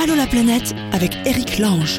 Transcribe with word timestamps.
Allô 0.00 0.14
la 0.14 0.28
planète 0.28 0.76
avec 0.92 1.16
Eric 1.26 1.58
Lange. 1.58 1.98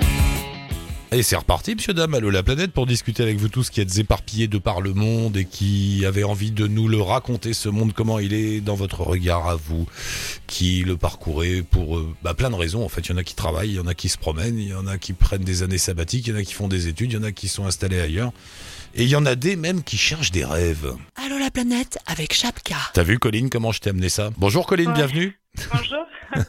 Et 1.12 1.22
c'est 1.22 1.36
reparti, 1.36 1.76
monsieur 1.76 1.94
Dame, 1.94 2.14
Allô 2.14 2.30
la 2.30 2.44
planète, 2.44 2.72
pour 2.72 2.86
discuter 2.86 3.24
avec 3.24 3.38
vous 3.38 3.50
tous 3.50 3.70
qui 3.70 3.82
êtes 3.82 3.98
éparpillés 3.98 4.48
de 4.48 4.58
par 4.58 4.80
le 4.80 4.94
monde 4.94 5.36
et 5.36 5.44
qui 5.44 6.06
avez 6.06 6.24
envie 6.24 6.52
de 6.52 6.66
nous 6.66 6.88
le 6.88 7.02
raconter, 7.02 7.52
ce 7.52 7.68
monde, 7.68 7.92
comment 7.92 8.18
il 8.18 8.34
est 8.34 8.62
dans 8.62 8.76
votre 8.76 9.02
regard 9.02 9.50
à 9.50 9.58
vous, 9.58 9.86
qui 10.48 10.84
le 10.84 10.96
parcourez 10.96 11.62
pour 11.62 11.98
euh, 11.98 12.16
bah, 12.24 12.34
plein 12.34 12.50
de 12.50 12.56
raisons. 12.56 12.86
En 12.86 12.90
fait, 12.90 13.02
il 13.02 13.10
y 13.10 13.14
en 13.14 13.18
a 13.18 13.24
qui 13.26 13.36
travaillent, 13.36 13.72
il 13.72 13.76
y 13.76 13.80
en 13.82 13.88
a 13.88 13.94
qui 13.94 14.08
se 14.08 14.18
promènent, 14.18 14.58
il 14.58 14.70
y 14.70 14.74
en 14.74 14.88
a 14.88 14.98
qui 14.98 15.12
prennent 15.12 15.44
des 15.44 15.64
années 15.64 15.78
sabbatiques, 15.78 16.26
il 16.28 16.30
y 16.30 16.38
en 16.38 16.40
a 16.40 16.44
qui 16.44 16.54
font 16.54 16.70
des 16.70 16.88
études, 16.88 17.12
il 17.12 17.16
y 17.16 17.20
en 17.20 17.24
a 17.24 17.34
qui 17.34 17.50
sont 17.50 17.66
installés 17.66 18.00
ailleurs. 18.00 18.32
Et 18.96 19.04
il 19.04 19.10
y 19.10 19.16
en 19.16 19.26
a 19.26 19.36
des 19.36 19.56
même 19.56 19.84
qui 19.84 19.98
cherchent 19.98 20.32
des 20.32 20.44
rêves. 20.44 20.94
Allô 21.16 21.38
la 21.38 21.52
planète 21.52 22.00
avec 22.08 22.34
Chapka. 22.34 22.76
T'as 22.94 23.04
vu, 23.04 23.20
Colline, 23.20 23.50
comment 23.50 23.72
je 23.72 23.80
t'ai 23.80 23.92
amené 23.92 24.10
ça? 24.10 24.30
Bonjour, 24.38 24.66
Colline, 24.66 24.90
Ouais. 24.90 24.96
bienvenue. 24.96 25.40
Bonjour. 25.72 26.06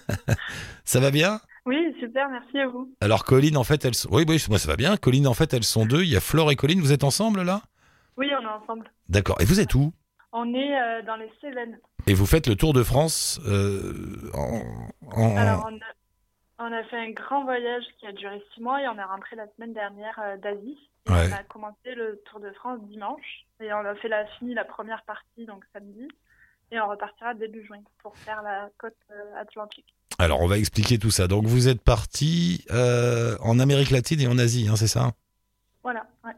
Ça 0.85 1.01
va 1.01 1.11
bien? 1.11 1.41
Oui, 1.67 1.77
super, 2.01 2.29
merci 2.31 2.59
à 2.59 2.67
vous. 2.67 2.93
Alors, 3.01 3.25
Colline, 3.25 3.57
en 3.57 3.65
fait, 3.65 3.85
elles 3.85 3.95
sont... 3.95 4.09
Oui, 4.11 4.25
oui, 4.27 4.43
moi, 4.49 4.59
ça 4.59 4.67
va 4.67 4.77
bien. 4.77 4.97
Colline, 4.97 5.27
en 5.29 5.35
fait, 5.35 5.53
elles 5.55 5.63
sont 5.65 5.85
deux. 5.87 6.03
Il 6.03 6.09
y 6.09 6.17
a 6.17 6.21
Flore 6.21 6.51
et 6.51 6.57
Colline. 6.57 6.81
Vous 6.81 6.93
êtes 6.93 7.05
ensemble, 7.05 7.43
là? 7.43 7.63
Oui, 8.17 8.29
on 8.37 8.43
est 8.43 8.47
ensemble. 8.63 8.91
D'accord. 9.09 9.37
Et 9.41 9.45
vous 9.45 9.61
êtes 9.61 9.75
où? 9.75 9.93
On 10.33 10.53
est 10.55 10.81
euh, 10.81 11.03
dans 11.03 11.17
les 11.17 11.31
Cévennes. 11.41 11.79
Et 12.07 12.15
vous 12.15 12.27
faites 12.27 12.47
le 12.49 12.57
tour 12.57 12.73
de 12.73 12.83
France 12.83 13.41
euh, 13.47 14.31
en... 14.33 14.63
en- 15.13 15.37
Alors, 15.37 15.69
on 15.71 15.77
a, 16.65 16.67
on 16.71 16.73
a 16.73 16.83
fait 16.85 16.97
un 16.99 17.11
grand 17.11 17.45
voyage 17.45 17.85
qui 18.01 18.07
a 18.07 18.13
duré 18.13 18.43
six 18.55 18.63
mois 18.63 18.83
et 18.83 18.89
on 18.89 18.99
est 18.99 19.05
rentré 19.05 19.37
la 19.37 19.47
semaine 19.55 19.75
dernière 19.75 20.19
euh, 20.25 20.37
d'Asie. 20.39 20.79
Et 21.09 21.13
Ouais. 21.13 21.29
On 21.31 21.33
a 21.33 21.43
commencé 21.45 21.95
le 21.95 22.21
Tour 22.27 22.41
de 22.41 22.51
France 22.53 22.81
dimanche 22.83 23.47
et 23.61 23.73
on 23.73 23.79
a 23.85 23.95
fait 23.97 24.09
la 24.09 24.27
fini 24.39 24.55
la 24.55 24.65
première 24.65 25.03
partie 25.05 25.47
donc 25.47 25.65
samedi 25.73 26.07
et 26.71 26.81
on 26.81 26.89
repartira 26.89 27.35
début 27.35 27.65
juin 27.65 27.83
pour 28.03 28.17
faire 28.19 28.43
la 28.43 28.69
côte 28.79 28.95
euh, 29.11 29.41
atlantique. 29.41 29.95
Alors, 30.19 30.41
on 30.41 30.47
va 30.47 30.59
expliquer 30.59 30.99
tout 30.99 31.11
ça. 31.11 31.27
Donc, 31.27 31.47
vous 31.47 31.69
êtes 31.69 31.81
parti 31.83 32.65
euh, 32.71 33.37
en 33.41 33.59
Amérique 33.59 33.91
latine 33.91 34.21
et 34.21 34.27
en 34.29 34.39
Asie, 34.39 34.69
hein, 34.69 34.77
c'est 34.77 34.87
ça? 34.87 35.13
Voilà, 35.83 36.07
ouais. 36.25 36.33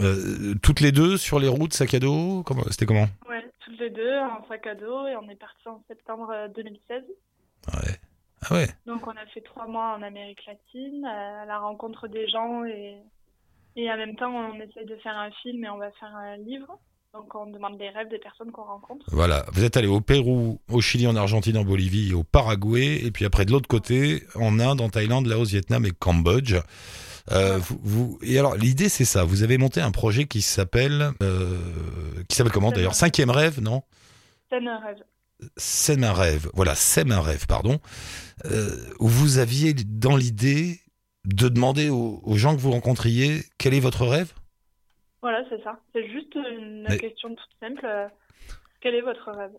Euh, 0.00 0.54
Toutes 0.62 0.80
les 0.80 0.90
deux 0.92 1.16
sur 1.16 1.38
les 1.38 1.48
routes, 1.48 1.72
sac 1.72 1.94
à 1.94 2.00
dos? 2.00 2.42
Comment 2.42 2.64
C'était 2.70 2.86
comment? 2.86 3.06
Ouais, 3.28 3.48
toutes 3.60 3.78
les 3.78 3.90
deux 3.90 4.18
en 4.18 4.46
sac 4.48 4.66
à 4.66 4.74
dos 4.74 5.06
et 5.06 5.16
on 5.16 5.28
est 5.28 5.36
parti 5.36 5.68
en 5.68 5.82
septembre 5.88 6.30
euh, 6.34 6.48
2016. 6.48 7.04
Ouais. 7.74 7.96
Ah 8.42 8.54
ouais 8.54 8.68
Donc 8.86 9.06
on 9.06 9.10
a 9.10 9.26
fait 9.26 9.42
trois 9.42 9.66
mois 9.66 9.94
en 9.96 10.02
Amérique 10.02 10.44
latine, 10.46 11.04
à 11.04 11.44
la 11.44 11.58
rencontre 11.58 12.08
des 12.08 12.26
gens 12.28 12.64
et, 12.64 12.96
et 13.76 13.90
en 13.90 13.96
même 13.96 14.16
temps 14.16 14.32
on 14.32 14.54
essaye 14.54 14.86
de 14.86 14.96
faire 15.02 15.16
un 15.16 15.30
film 15.42 15.64
et 15.64 15.68
on 15.70 15.78
va 15.78 15.90
faire 15.92 16.14
un 16.14 16.36
livre. 16.38 16.78
Donc 17.12 17.34
on 17.34 17.46
demande 17.46 17.76
les 17.80 17.88
rêves 17.90 18.08
des 18.08 18.18
personnes 18.20 18.52
qu'on 18.52 18.62
rencontre. 18.62 19.04
Voilà. 19.08 19.44
Vous 19.52 19.64
êtes 19.64 19.76
allé 19.76 19.88
au 19.88 20.00
Pérou, 20.00 20.60
au 20.70 20.80
Chili, 20.80 21.08
en 21.08 21.16
Argentine, 21.16 21.56
en 21.58 21.64
Bolivie, 21.64 22.14
au 22.14 22.22
Paraguay, 22.22 23.00
et 23.04 23.10
puis 23.10 23.24
après 23.24 23.44
de 23.44 23.50
l'autre 23.50 23.66
côté, 23.66 24.22
en 24.36 24.60
Inde, 24.60 24.80
en 24.80 24.88
Thaïlande, 24.88 25.26
Laos, 25.26 25.50
Vietnam 25.50 25.84
et 25.84 25.90
Cambodge. 25.90 26.54
Euh, 27.32 27.58
vous, 27.58 27.78
vous- 27.82 28.18
et 28.22 28.38
alors 28.38 28.54
l'idée 28.54 28.88
c'est 28.88 29.04
ça. 29.04 29.24
Vous 29.24 29.42
avez 29.42 29.58
monté 29.58 29.80
un 29.80 29.90
projet 29.90 30.26
qui 30.26 30.40
s'appelle, 30.40 31.10
euh, 31.22 31.58
qui 32.28 32.36
s'appelle 32.36 32.52
comment 32.52 32.70
d'ailleurs? 32.70 32.94
Cinquième 32.94 33.30
rêve, 33.30 33.60
non? 33.60 33.82
C'est 34.50 34.64
un 34.66 34.78
rêve. 34.78 34.98
Sème 35.56 36.04
un 36.04 36.12
rêve. 36.12 36.48
Voilà, 36.54 36.74
Sème 36.74 37.12
un 37.12 37.20
rêve, 37.22 37.46
pardon. 37.46 37.80
Euh, 38.46 38.70
où 39.00 39.08
vous 39.08 39.38
aviez 39.38 39.74
dans 39.74 40.16
l'idée 40.16 40.80
de 41.24 41.48
demander 41.48 41.90
aux, 41.90 42.20
aux 42.22 42.36
gens 42.36 42.54
que 42.56 42.60
vous 42.60 42.70
rencontriez 42.70 43.40
quel 43.58 43.74
est 43.74 43.80
votre 43.80 44.06
rêve? 44.06 44.32
Voilà, 45.22 45.44
c'est 45.50 45.62
ça. 45.62 45.78
C'est 45.92 46.08
juste 46.10 46.34
une 46.34 46.86
Mais- 46.88 46.98
question 46.98 47.34
toute 47.34 47.56
simple. 47.60 47.84
euh, 47.84 48.08
Quel 48.80 48.94
est 48.94 49.02
votre 49.02 49.30
rêve? 49.30 49.52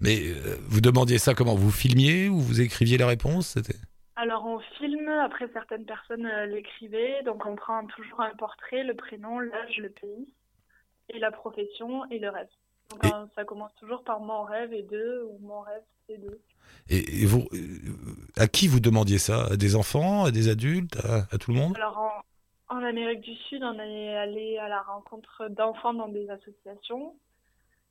Mais 0.00 0.18
euh, 0.22 0.56
vous 0.68 0.80
demandiez 0.80 1.18
ça 1.18 1.34
comment? 1.34 1.54
Vous 1.54 1.70
filmiez 1.70 2.28
ou 2.28 2.38
vous 2.40 2.60
écriviez 2.60 2.96
la 2.98 3.06
réponse? 3.06 3.48
C'était 3.48 3.76
Alors 4.16 4.44
on 4.46 4.60
filme, 4.78 5.08
après 5.08 5.48
certaines 5.52 5.84
personnes 5.84 6.24
euh, 6.26 6.46
l'écrivaient, 6.46 7.22
donc 7.24 7.44
on 7.44 7.56
prend 7.56 7.84
toujours 7.86 8.20
un 8.22 8.34
portrait, 8.36 8.84
le 8.84 8.94
prénom, 8.94 9.38
l'âge, 9.40 9.76
le 9.78 9.90
pays, 9.90 10.28
et 11.10 11.18
la 11.18 11.30
profession 11.30 12.04
et 12.10 12.18
le 12.18 12.30
rêve. 12.30 12.48
Donc 12.90 13.04
Et- 13.04 13.08
euh, 13.14 13.26
ça 13.34 13.44
commence 13.44 13.74
toujours 13.76 14.02
par 14.04 14.20
mon 14.20 14.44
rêve 14.44 14.72
et 14.72 14.82
deux, 14.82 15.24
ou 15.30 15.38
mon 15.46 15.60
rêve 15.60 15.82
c'est 16.08 16.18
deux. 16.18 16.40
Et, 16.88 17.22
et 17.22 17.26
vous, 17.26 17.46
à 18.36 18.48
qui 18.48 18.68
vous 18.68 18.80
demandiez 18.80 19.18
ça? 19.18 19.46
À 19.52 19.56
des 19.56 19.76
enfants, 19.76 20.24
à 20.24 20.30
des 20.30 20.48
adultes, 20.48 20.96
à, 21.04 21.38
tout 21.38 21.52
le 21.52 21.58
monde? 21.58 21.76
Alors 21.76 21.98
en, 22.68 22.76
en 22.76 22.82
Amérique 22.84 23.20
du 23.20 23.34
Sud, 23.34 23.62
on 23.62 23.78
est 23.78 24.16
allé 24.16 24.58
à 24.58 24.68
la 24.68 24.82
rencontre 24.82 25.48
d'enfants 25.48 25.94
dans 25.94 26.08
des 26.08 26.28
associations. 26.30 27.14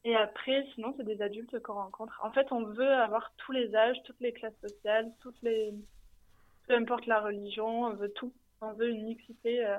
Et 0.04 0.16
après, 0.16 0.66
sinon, 0.74 0.94
c'est 0.98 1.06
des 1.06 1.22
adultes 1.22 1.60
qu'on 1.62 1.74
rencontre. 1.74 2.20
En 2.24 2.32
fait, 2.32 2.52
on 2.52 2.64
veut 2.64 2.92
avoir 2.92 3.32
tous 3.38 3.52
les 3.52 3.76
âges, 3.76 3.98
toutes 4.06 4.20
les 4.20 4.34
classes 4.34 4.60
sociales, 4.60 5.12
toutes 5.22 5.40
les... 5.44 5.74
peu 6.68 6.76
importe 6.76 7.06
la 7.06 7.22
religion, 7.22 7.84
on 7.84 7.94
veut 7.94 8.12
tout. 8.12 8.34
On 8.62 8.74
veut 8.74 8.90
une 8.90 9.06
mixité 9.06 9.64
euh, 9.64 9.78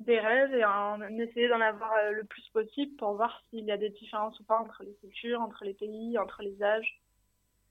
des 0.00 0.20
rêves 0.20 0.54
et 0.54 0.64
on 0.64 1.18
essaie 1.18 1.48
d'en 1.48 1.60
avoir 1.60 1.92
euh, 1.94 2.12
le 2.12 2.24
plus 2.24 2.48
possible 2.52 2.94
pour 2.96 3.14
voir 3.14 3.42
s'il 3.50 3.64
y 3.64 3.72
a 3.72 3.76
des 3.76 3.90
différences 3.90 4.38
ou 4.38 4.44
pas 4.44 4.58
entre 4.58 4.82
les 4.84 4.94
cultures, 5.00 5.40
entre 5.40 5.64
les 5.64 5.74
pays, 5.74 6.16
entre 6.18 6.42
les 6.42 6.62
âges. 6.62 7.00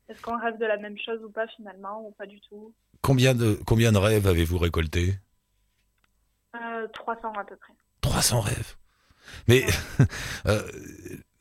Est-ce 0.10 0.22
qu'on 0.22 0.40
rêve 0.40 0.58
de 0.58 0.66
la 0.66 0.78
même 0.78 0.98
chose 0.98 1.24
ou 1.24 1.30
pas 1.30 1.48
finalement, 1.48 2.06
ou 2.08 2.12
pas 2.12 2.26
du 2.26 2.40
tout? 2.42 2.74
Combien 3.02 3.36
de, 3.36 3.58
combien 3.66 3.92
de 3.92 3.98
rêves 3.98 4.28
avez-vous 4.28 4.58
récolté 4.58 5.14
euh, 6.56 6.88
300 6.94 7.34
à 7.38 7.44
peu 7.44 7.56
près. 7.56 7.74
300 8.02 8.42
rêves. 8.42 8.76
Mais, 9.48 9.64
euh, 10.48 10.62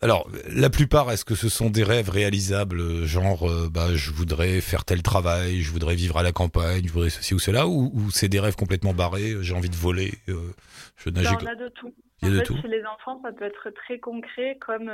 alors, 0.03 0.29
la 0.49 0.69
plupart, 0.69 1.11
est-ce 1.11 1.25
que 1.25 1.35
ce 1.35 1.49
sont 1.49 1.71
des 1.71 1.83
rêves 1.83 2.11
réalisables, 2.11 3.05
genre, 3.05 3.49
euh, 3.51 3.71
bah, 3.73 3.95
je 3.95 4.11
voudrais 4.11 4.61
faire 4.61 4.85
tel 4.85 5.03
travail, 5.03 5.63
je 5.63 5.73
voudrais 5.73 5.95
vivre 5.95 6.19
à 6.19 6.23
la 6.23 6.33
campagne, 6.33 6.87
je 6.87 6.93
voudrais 6.93 7.11
ceci 7.11 7.33
ou 7.33 7.39
cela, 7.39 7.67
ou, 7.67 7.91
ou 7.95 8.11
c'est 8.11 8.29
des 8.29 8.41
rêves 8.41 8.57
complètement 8.57 8.93
barrés, 8.93 9.35
j'ai 9.41 9.55
envie 9.55 9.71
de 9.71 9.77
voler, 9.77 10.13
euh, 10.29 10.53
je 10.97 11.09
nager. 11.09 11.31
Ben, 11.37 11.45
on 11.45 11.47
a 11.47 11.55
de 11.55 11.69
tout. 11.69 11.95
Il 12.21 12.29
y 12.29 12.31
a 12.31 12.35
en 12.35 12.35
de 12.35 12.41
fait, 12.41 12.45
tout. 12.45 12.57
chez 12.61 12.69
les 12.69 12.85
enfants, 12.85 13.21
ça 13.23 13.33
peut 13.33 13.45
être 13.45 13.71
très 13.71 13.99
concret, 13.99 14.59
comme 14.61 14.91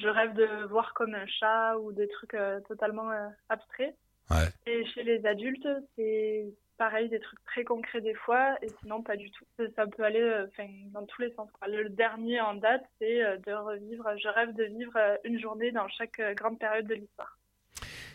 je 0.00 0.08
rêve 0.08 0.34
de 0.34 0.66
voir 0.66 0.94
comme 0.94 1.14
un 1.14 1.26
chat 1.26 1.76
ou 1.78 1.92
des 1.92 2.08
trucs 2.08 2.34
euh, 2.34 2.60
totalement 2.68 3.10
euh, 3.10 3.28
abstraits. 3.48 3.94
Ouais. 4.30 4.48
Et 4.66 4.84
chez 4.86 5.02
les 5.02 5.24
adultes, 5.26 5.68
c'est 5.96 6.46
pareil, 6.76 7.08
des 7.08 7.18
trucs 7.18 7.42
très 7.44 7.64
concrets 7.64 8.00
des 8.00 8.14
fois, 8.14 8.56
et 8.62 8.68
sinon 8.80 9.02
pas 9.02 9.16
du 9.16 9.30
tout. 9.30 9.44
Ça, 9.74 9.86
peut 9.86 10.04
aller 10.04 10.20
euh, 10.20 10.46
dans 10.92 11.04
tous 11.06 11.22
les 11.22 11.32
sens. 11.34 11.48
quoi. 11.58 11.68
Le 11.68 11.88
dernier 11.88 12.40
en 12.40 12.54
date, 12.54 12.84
c'est 12.98 13.22
euh, 13.22 13.36
de 13.38 13.52
revivre, 13.52 14.04
je 14.22 14.28
rêve 14.28 14.54
de 14.54 14.64
vivre 14.64 14.96
une 15.24 15.40
journée 15.40 15.72
dans 15.72 15.88
chaque 15.88 16.20
grande 16.36 16.58
période 16.58 16.86
de 16.86 16.94
l'histoire. 16.94 17.38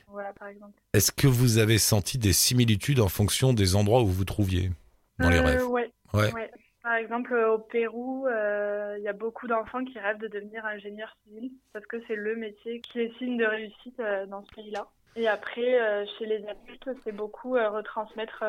Voilà, 0.07 0.33
par 0.33 0.47
exemple. 0.49 0.79
Est-ce 0.93 1.11
que 1.11 1.27
vous 1.27 1.57
avez 1.57 1.77
senti 1.77 2.17
des 2.17 2.33
similitudes 2.33 2.99
en 2.99 3.09
fonction 3.09 3.53
des 3.53 3.75
endroits 3.75 4.01
où 4.01 4.05
vous 4.05 4.13
vous 4.13 4.25
trouviez 4.25 4.69
dans 5.17 5.29
les 5.29 5.39
rêves? 5.39 5.67
ouais. 5.67 5.91
Ouais. 6.13 6.31
Ouais. 6.31 6.51
Par 6.83 6.95
exemple, 6.95 7.33
au 7.33 7.59
Pérou, 7.59 8.27
euh, 8.27 8.95
il 8.97 9.03
y 9.03 9.07
a 9.07 9.13
beaucoup 9.13 9.47
d'enfants 9.47 9.85
qui 9.85 9.97
rêvent 9.97 10.17
de 10.17 10.27
devenir 10.27 10.65
ingénieur 10.65 11.15
civil 11.23 11.49
parce 11.71 11.85
que 11.85 12.03
c'est 12.07 12.15
le 12.15 12.35
métier 12.35 12.81
qui 12.81 12.99
est 12.99 13.17
signe 13.17 13.37
de 13.37 13.45
réussite 13.45 13.97
euh, 14.01 14.25
dans 14.25 14.43
ce 14.43 14.51
pays-là. 14.53 14.89
Et 15.15 15.29
après, 15.29 15.79
euh, 15.79 16.05
chez 16.17 16.25
les 16.25 16.45
adultes, 16.45 16.89
c'est 17.03 17.13
beaucoup 17.13 17.53
retransmettre 17.53 18.43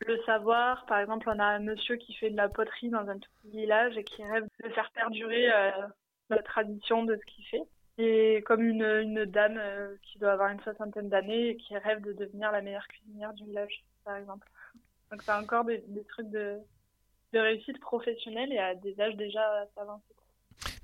le 0.00 0.18
savoir. 0.24 0.84
Par 0.86 0.98
exemple, 0.98 1.30
on 1.30 1.38
a 1.38 1.44
un 1.44 1.60
monsieur 1.60 1.94
qui 1.94 2.14
fait 2.14 2.30
de 2.30 2.36
la 2.36 2.48
poterie 2.48 2.90
dans 2.90 3.08
un 3.08 3.18
tout 3.18 3.30
petit 3.42 3.56
village 3.56 3.96
et 3.96 4.02
qui 4.02 4.24
rêve 4.24 4.48
de 4.64 4.68
faire 4.70 4.90
perdurer 4.90 5.46
la 6.30 6.42
tradition 6.42 7.04
de 7.04 7.14
ce 7.14 7.24
qu'il 7.24 7.44
fait. 7.46 7.62
Et 7.98 8.42
comme 8.46 8.62
une, 8.62 9.26
dame 9.26 9.60
qui 10.02 10.18
doit 10.18 10.32
avoir 10.32 10.50
une 10.50 10.60
soixantaine 10.60 11.08
d'années 11.08 11.50
et 11.50 11.56
qui 11.56 11.76
rêve 11.76 12.00
de 12.00 12.14
devenir 12.14 12.50
la 12.50 12.62
meilleure 12.62 12.88
cuisinière 12.88 13.32
du 13.34 13.44
village, 13.44 13.84
par 14.04 14.16
exemple. 14.16 14.48
Donc 15.12 15.22
c'est 15.22 15.32
encore 15.32 15.64
des 15.64 16.04
trucs 16.08 16.30
de, 16.30 16.58
de 17.34 17.40
réussite 17.40 17.78
professionnelle 17.80 18.52
et 18.52 18.58
à 18.58 18.74
des 18.74 18.98
âges 19.00 19.16
déjà 19.16 19.42
avancés. 19.76 20.02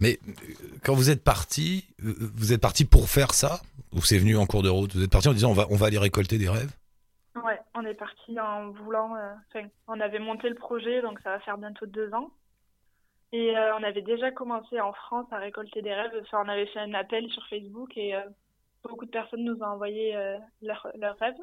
Mais 0.01 0.19
euh, 0.29 0.33
quand 0.85 0.95
vous 0.95 1.11
êtes 1.11 1.23
parti, 1.23 1.87
euh, 2.05 2.15
vous 2.35 2.53
êtes 2.53 2.61
parti 2.61 2.85
pour 2.85 3.09
faire 3.09 3.33
ça? 3.33 3.61
Ou 3.93 4.03
c'est 4.03 4.19
venu 4.19 4.37
en 4.37 4.47
cours 4.47 4.63
de 4.63 4.69
route? 4.69 4.95
Vous 4.95 5.03
êtes 5.03 5.11
parti 5.11 5.29
en 5.29 5.33
disant 5.33 5.51
on 5.51 5.55
va, 5.55 5.67
on 5.71 5.77
va 5.77 5.87
aller 5.87 5.99
récolter 5.99 6.39
des 6.39 6.49
rêves? 6.49 6.73
Ouais, 7.45 7.61
on 7.75 7.85
est 7.85 7.95
parti 7.95 8.39
en 8.39 8.71
voulant. 8.71 9.15
euh, 9.17 9.33
Enfin, 9.49 9.67
on 9.87 10.01
avait 10.01 10.19
monté 10.19 10.49
le 10.49 10.57
projet, 10.57 11.01
donc 11.03 11.21
ça 11.21 11.31
va 11.31 11.41
faire 11.41 11.57
bientôt 11.57 11.87
deux 11.87 12.13
ans. 12.13 12.31
Et 13.33 13.57
euh, 13.57 13.77
on 13.79 13.83
avait 13.85 14.03
déjà 14.03 14.33
commencé 14.33 14.81
en 14.81 14.93
France 14.93 15.27
à 15.31 15.39
récolter 15.39 15.83
des 15.83 15.95
rêves. 15.95 16.13
Enfin, 16.23 16.43
on 16.45 16.49
avait 16.49 16.67
fait 16.67 16.81
un 16.81 16.95
appel 16.95 17.31
sur 17.31 17.47
Facebook 17.47 17.97
et 17.97 18.15
euh, 18.17 18.23
beaucoup 18.83 19.07
de 19.07 19.11
personnes 19.11 19.45
nous 19.45 19.59
ont 19.63 19.73
envoyé 19.77 20.17
leurs 20.63 20.89
leurs 20.99 21.19
rêves. 21.19 21.43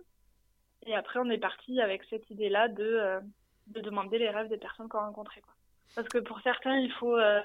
Et 0.85 0.93
après, 0.95 1.19
on 1.19 1.29
est 1.29 1.37
parti 1.37 1.79
avec 1.79 2.01
cette 2.09 2.29
idée-là 2.29 2.67
de, 2.67 3.19
de 3.67 3.81
demander 3.81 4.17
les 4.19 4.29
rêves 4.29 4.49
des 4.49 4.57
personnes 4.57 4.87
qu'on 4.89 4.99
rencontrait. 4.99 5.41
Quoi. 5.41 5.53
Parce 5.95 6.07
que 6.09 6.17
pour 6.19 6.39
certains, 6.41 6.77
il 6.77 6.91
faut, 6.93 7.17
euh, 7.17 7.41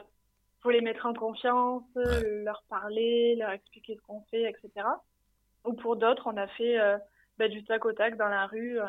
faut 0.63 0.71
les 0.71 0.81
mettre 0.81 1.07
en 1.07 1.15
confiance, 1.15 1.83
euh, 1.97 2.43
leur 2.45 2.63
parler, 2.69 3.37
leur 3.37 3.51
expliquer 3.51 3.97
ce 3.97 4.01
qu'on 4.03 4.23
fait, 4.31 4.43
etc. 4.49 4.87
Ou 5.65 5.73
pour 5.75 5.97
d'autres, 5.97 6.25
on 6.27 6.37
a 6.37 6.47
fait 6.49 6.79
euh, 6.81 6.99
bah, 7.39 7.49
du 7.49 7.65
tac 7.65 7.85
au 7.85 7.93
tac 7.93 8.17
dans 8.17 8.29
la 8.29 8.47
rue. 8.47 8.81
euh, 8.81 8.87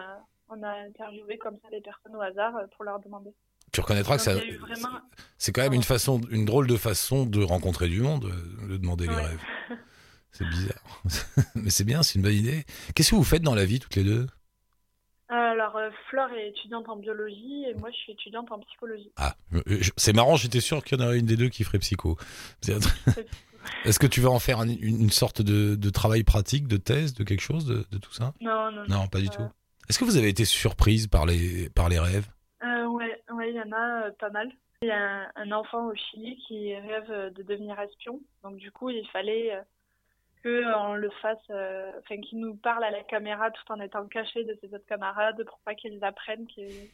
on 0.49 0.61
a 0.61 0.69
interviewé 0.69 1.37
comme 1.37 1.57
ça 1.61 1.69
les 1.71 1.81
personnes 1.81 2.15
au 2.15 2.21
hasard 2.21 2.53
pour 2.75 2.83
leur 2.83 2.99
demander. 2.99 3.31
Tu 3.71 3.79
reconnaîtra 3.81 4.17
que 4.17 4.21
ça, 4.21 4.33
vraiment... 4.35 4.99
c'est 5.39 5.51
quand 5.51 5.61
même 5.63 5.73
une 5.73 5.81
façon, 5.83 6.21
une 6.29 6.45
drôle 6.45 6.67
de 6.67 6.75
façon 6.77 7.25
de 7.25 7.41
rencontrer 7.43 7.87
du 7.87 8.01
monde, 8.01 8.29
de 8.69 8.77
demander 8.77 9.07
les 9.07 9.15
Ouais. 9.15 9.23
rêves. 9.23 9.41
C'est 10.31 10.45
bizarre. 10.45 11.01
Mais 11.55 11.69
c'est 11.69 11.83
bien, 11.83 12.01
c'est 12.01 12.15
une 12.17 12.23
bonne 12.23 12.33
idée. 12.33 12.63
Qu'est-ce 12.95 13.11
que 13.11 13.15
vous 13.15 13.23
faites 13.23 13.43
dans 13.43 13.53
la 13.53 13.65
vie 13.65 13.79
toutes 13.79 13.95
les 13.95 14.03
deux? 14.03 14.25
Euh, 15.75 15.89
Flore 16.09 16.29
est 16.31 16.49
étudiante 16.49 16.89
en 16.89 16.95
biologie 16.97 17.65
et 17.67 17.73
moi 17.75 17.89
je 17.91 17.95
suis 17.97 18.11
étudiante 18.13 18.51
en 18.51 18.59
psychologie. 18.59 19.11
Ah, 19.17 19.35
c'est 19.97 20.13
marrant, 20.13 20.35
j'étais 20.35 20.59
sûr 20.61 20.83
qu'il 20.83 20.99
y 20.99 21.01
en 21.01 21.05
aurait 21.05 21.19
une 21.19 21.25
des 21.25 21.37
deux 21.37 21.49
qui 21.49 21.63
ferait 21.63 21.79
psycho. 21.79 22.17
Est-ce 23.85 23.97
que 23.99 24.07
tu 24.07 24.19
vas 24.21 24.29
en 24.29 24.39
faire 24.39 24.59
un- 24.59 24.67
une, 24.67 25.09
sorte 25.09 25.41
de, 25.41 25.75
de 25.75 25.89
travail 25.89 26.23
pratique, 26.23 26.67
de 26.67 26.77
thèse, 26.77 27.13
de 27.13 27.23
quelque 27.23 27.41
chose, 27.41 27.65
de, 27.65 27.85
de 27.91 27.97
tout 27.97 28.11
ça? 28.11 28.33
Non, 28.41 28.71
non, 28.71 28.83
non. 28.87 29.07
Pas 29.07 29.19
du 29.19 29.27
Euh, 29.27 29.29
tout. 29.31 29.49
Est-ce 29.89 29.99
que 29.99 30.05
vous 30.05 30.17
avez 30.17 30.29
été 30.29 30.43
surprise 30.45 31.07
par 31.07 31.25
les, 31.25 31.69
par 31.69 31.87
les 31.89 31.99
rêves? 31.99 32.27
Euh, 32.63 32.85
ouais, 32.87 33.21
ouais, 33.31 33.49
il 33.51 33.55
y 33.55 33.61
en 33.61 33.71
a 33.71 34.07
euh, 34.07 34.11
pas 34.19 34.29
mal. 34.31 34.49
Il 34.81 34.87
y 34.89 34.91
a 34.91 34.97
un, 35.01 35.27
un 35.35 35.51
enfant 35.53 35.87
au 35.87 35.95
Chili 35.95 36.37
qui 36.47 36.75
rêve 36.75 37.33
de 37.35 37.43
devenir 37.43 37.79
espion. 37.79 38.19
Donc 38.43 38.57
du 38.57 38.69
coup, 38.71 38.89
il 38.89 39.07
fallait 39.13 39.57
euh, 40.45 40.61
que 40.63 40.75
on 40.77 40.93
le 40.95 41.09
fasse, 41.21 41.37
euh, 41.49 41.91
enfin 41.99 42.19
qu'il 42.21 42.39
nous 42.39 42.55
parle 42.55 42.83
à 42.83 42.91
la 42.91 43.03
caméra 43.03 43.51
tout 43.51 43.71
en 43.71 43.79
étant 43.79 44.05
caché 44.07 44.43
de 44.43 44.57
ses 44.61 44.73
autres 44.73 44.85
camarades 44.87 45.43
pour 45.45 45.59
pas 45.65 45.75
qu'ils 45.75 46.03
apprennent 46.03 46.47
qu'il 46.47 46.89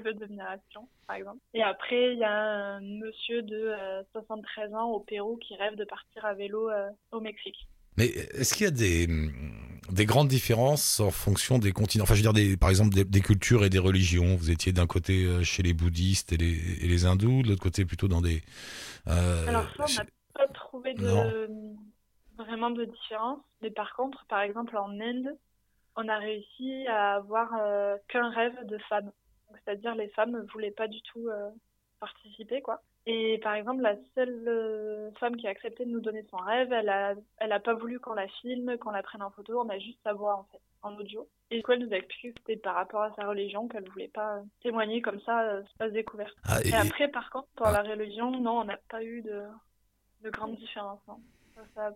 veut 0.00 0.14
devenir 0.14 0.44
espion, 0.52 0.88
par 1.06 1.16
exemple. 1.16 1.38
Et 1.52 1.62
après, 1.62 2.12
il 2.12 2.18
y 2.18 2.24
a 2.24 2.32
un 2.32 2.80
monsieur 2.80 3.42
de 3.42 3.56
euh, 3.56 4.02
73 4.12 4.74
ans 4.74 4.90
au 4.90 5.00
Pérou 5.00 5.36
qui 5.36 5.54
rêve 5.56 5.76
de 5.76 5.84
partir 5.84 6.24
à 6.24 6.34
vélo 6.34 6.70
euh, 6.70 6.88
au 7.12 7.20
Mexique. 7.20 7.68
Mais 7.96 8.06
est-ce 8.06 8.54
qu'il 8.54 8.64
y 8.64 8.68
a 8.68 8.72
des, 8.72 9.06
des 9.92 10.04
grandes 10.04 10.26
différences 10.26 10.98
en 10.98 11.12
fonction 11.12 11.60
des 11.60 11.70
continents? 11.70 12.02
Enfin, 12.02 12.14
je 12.14 12.24
veux 12.24 12.32
dire, 12.32 12.32
des, 12.32 12.56
par 12.56 12.70
exemple, 12.70 12.92
des, 12.92 13.04
des 13.04 13.20
cultures 13.20 13.64
et 13.64 13.70
des 13.70 13.78
religions. 13.78 14.34
Vous 14.34 14.50
étiez 14.50 14.72
d'un 14.72 14.88
côté 14.88 15.24
euh, 15.24 15.44
chez 15.44 15.62
les 15.62 15.74
bouddhistes 15.74 16.32
et 16.32 16.36
les, 16.36 16.84
et 16.84 16.88
les 16.88 17.06
hindous, 17.06 17.42
de 17.42 17.48
l'autre 17.50 17.62
côté 17.62 17.84
plutôt 17.84 18.08
dans 18.08 18.20
des... 18.20 18.42
euh, 19.06 19.46
Alors 19.46 19.66
ça, 19.76 19.84
on 19.88 19.94
n'a 19.94 20.06
pas 20.34 20.52
trouvé 20.52 20.94
de. 20.94 21.48
Vraiment 22.38 22.70
de 22.70 22.84
différence. 22.84 23.40
Mais 23.62 23.70
par 23.70 23.94
contre, 23.96 24.24
par 24.26 24.40
exemple, 24.40 24.76
en 24.76 24.90
Inde, 25.00 25.36
on 25.96 26.08
a 26.08 26.18
réussi 26.18 26.86
à 26.88 27.14
avoir 27.16 27.50
euh, 27.60 27.96
qu'un 28.08 28.30
rêve 28.30 28.64
de 28.66 28.78
femme. 28.88 29.06
Donc, 29.06 29.58
C'est-à-dire 29.64 29.94
les 29.94 30.08
femmes 30.08 30.32
ne 30.32 30.40
voulaient 30.52 30.70
pas 30.72 30.88
du 30.88 31.00
tout 31.02 31.28
euh, 31.28 31.50
participer, 32.00 32.60
quoi. 32.62 32.80
Et 33.06 33.38
par 33.42 33.54
exemple, 33.54 33.82
la 33.82 33.96
seule 34.14 34.44
euh, 34.48 35.10
femme 35.20 35.36
qui 35.36 35.46
a 35.46 35.50
accepté 35.50 35.84
de 35.84 35.90
nous 35.90 36.00
donner 36.00 36.24
son 36.30 36.38
rêve, 36.38 36.72
elle 36.72 36.88
a, 36.88 37.14
elle 37.36 37.52
a 37.52 37.60
pas 37.60 37.74
voulu 37.74 38.00
qu'on 38.00 38.14
la 38.14 38.26
filme, 38.28 38.78
qu'on 38.78 38.90
la 38.92 39.02
prenne 39.02 39.22
en 39.22 39.30
photo, 39.30 39.60
on 39.60 39.68
a 39.68 39.78
juste 39.78 39.98
sa 40.02 40.14
voix 40.14 40.36
en 40.36 40.44
fait, 40.44 40.60
en 40.82 40.96
audio. 40.96 41.28
Et 41.50 41.58
du 41.58 41.62
coup, 41.62 41.72
elle 41.72 41.84
nous 41.86 41.92
a 41.92 41.96
expliqué 41.98 42.32
que 42.32 42.40
c'était 42.40 42.56
par 42.60 42.74
rapport 42.76 43.02
à 43.02 43.12
sa 43.14 43.26
religion 43.26 43.68
qu'elle 43.68 43.86
voulait 43.90 44.08
pas 44.08 44.40
témoigner 44.62 45.02
comme 45.02 45.20
ça, 45.20 45.42
euh, 45.42 45.62
space 45.74 45.92
découverte. 45.92 46.34
Ah, 46.48 46.60
et- 46.64 46.70
Et 46.70 46.74
après, 46.74 47.08
par 47.08 47.28
contre, 47.30 47.48
pour 47.56 47.66
Ah. 47.66 47.72
la 47.72 47.82
religion, 47.82 48.30
non, 48.30 48.60
on 48.60 48.64
n'a 48.64 48.78
pas 48.88 49.04
eu 49.04 49.20
de, 49.20 49.42
de 50.22 50.30
grande 50.30 50.56
différence. 50.56 51.00
non. 51.06 51.20
Ça 51.74 51.90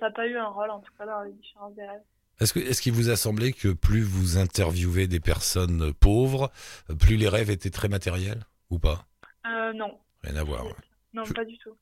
n'a 0.00 0.10
pas, 0.10 0.26
eu 0.26 0.36
un 0.36 0.48
rôle, 0.48 0.70
en 0.70 0.80
tout 0.80 0.92
cas, 0.98 1.06
dans 1.06 1.22
les 1.22 1.32
différences 1.32 1.74
des 1.74 1.84
rêves. 1.86 2.02
Est-ce 2.40 2.52
que 2.52 2.60
est-ce 2.60 2.80
qu'il 2.82 2.92
vous 2.92 3.10
a 3.10 3.16
semblé 3.16 3.52
que 3.52 3.68
plus 3.72 4.02
vous 4.02 4.38
interviewez 4.38 5.08
des 5.08 5.18
personnes 5.20 5.92
pauvres, 5.92 6.50
plus 7.00 7.16
les 7.16 7.28
rêves 7.28 7.50
étaient 7.50 7.70
très 7.70 7.88
matériels 7.88 8.44
ou 8.70 8.78
pas? 8.78 9.04
Euh, 9.46 9.72
non, 9.72 9.98
Rien 10.22 10.36
à 10.36 10.44
voir. 10.44 10.64
non, 11.14 11.24
Je- 11.24 11.32
pas 11.32 11.44
du 11.44 11.58
tout. 11.58 11.76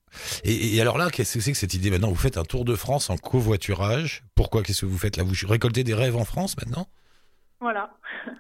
Et, 0.44 0.76
et 0.76 0.80
alors 0.80 0.96
là, 0.96 1.10
qu'est-ce 1.10 1.34
que 1.34 1.40
c'est 1.40 1.52
que 1.52 1.58
cette 1.58 1.74
idée? 1.74 1.90
Maintenant 1.90 2.08
Vous 2.08 2.14
faites 2.14 2.38
un 2.38 2.44
tour 2.44 2.64
de 2.64 2.74
France 2.74 3.10
en 3.10 3.16
covoiturage. 3.18 4.22
Pourquoi? 4.34 4.62
Qu'est-ce 4.62 4.82
que 4.82 4.86
vous 4.86 4.98
faites 4.98 5.16
là? 5.18 5.24
Vous 5.24 5.34
récoltez 5.46 5.84
des 5.84 5.94
rêves 5.94 6.16
en 6.16 6.24
France 6.24 6.56
maintenant? 6.56 6.86
Voilà. 7.60 7.90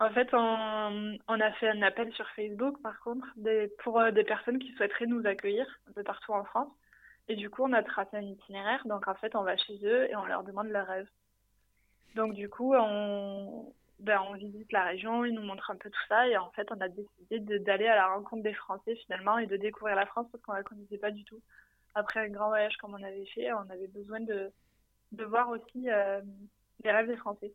En 0.00 0.10
fait, 0.10 0.28
on, 0.34 1.16
on 1.28 1.40
a 1.40 1.52
fait 1.52 1.68
un 1.68 1.80
appel 1.82 2.12
sur 2.14 2.26
Facebook, 2.34 2.74
par 2.82 2.98
contre, 3.00 3.24
des, 3.36 3.70
pour 3.84 4.00
euh, 4.00 4.10
des 4.10 4.24
personnes 4.24 4.58
qui 4.58 4.72
souhaiteraient 4.74 5.06
nous 5.06 5.24
accueillir 5.24 5.64
peu 5.94 6.02
partout 6.02 6.32
en 6.32 6.44
France. 6.44 6.68
Et 7.28 7.36
du 7.36 7.48
coup, 7.50 7.62
on 7.64 7.72
a 7.72 7.82
tracé 7.82 8.16
un 8.16 8.22
itinéraire. 8.22 8.82
Donc, 8.86 9.08
en 9.08 9.14
fait, 9.14 9.34
on 9.34 9.42
va 9.42 9.56
chez 9.56 9.78
eux 9.84 10.10
et 10.10 10.16
on 10.16 10.26
leur 10.26 10.44
demande 10.44 10.68
leurs 10.68 10.86
rêves. 10.86 11.08
Donc, 12.16 12.34
du 12.34 12.48
coup, 12.48 12.74
on, 12.74 13.72
ben, 13.98 14.20
on 14.30 14.34
visite 14.34 14.70
la 14.72 14.84
région, 14.84 15.24
ils 15.24 15.34
nous 15.34 15.42
montrent 15.42 15.70
un 15.70 15.76
peu 15.76 15.90
tout 15.90 16.06
ça. 16.08 16.28
Et 16.28 16.36
en 16.36 16.50
fait, 16.50 16.68
on 16.70 16.80
a 16.80 16.88
décidé 16.88 17.58
d'aller 17.60 17.86
à 17.86 17.96
la 17.96 18.08
rencontre 18.14 18.42
des 18.42 18.54
Français, 18.54 18.94
finalement, 19.06 19.38
et 19.38 19.46
de 19.46 19.56
découvrir 19.56 19.96
la 19.96 20.06
France 20.06 20.26
parce 20.30 20.42
qu'on 20.44 20.52
la 20.52 20.62
connaissait 20.62 20.98
pas 20.98 21.10
du 21.10 21.24
tout. 21.24 21.40
Après 21.94 22.20
un 22.20 22.28
grand 22.28 22.48
voyage 22.48 22.76
comme 22.78 22.92
on 22.94 23.02
avait 23.02 23.26
fait, 23.34 23.52
on 23.52 23.70
avait 23.70 23.86
besoin 23.86 24.20
de, 24.20 24.50
de 25.12 25.24
voir 25.24 25.48
aussi 25.48 25.88
euh, 25.88 26.20
les 26.82 26.90
rêves 26.90 27.06
des 27.06 27.16
Français. 27.16 27.52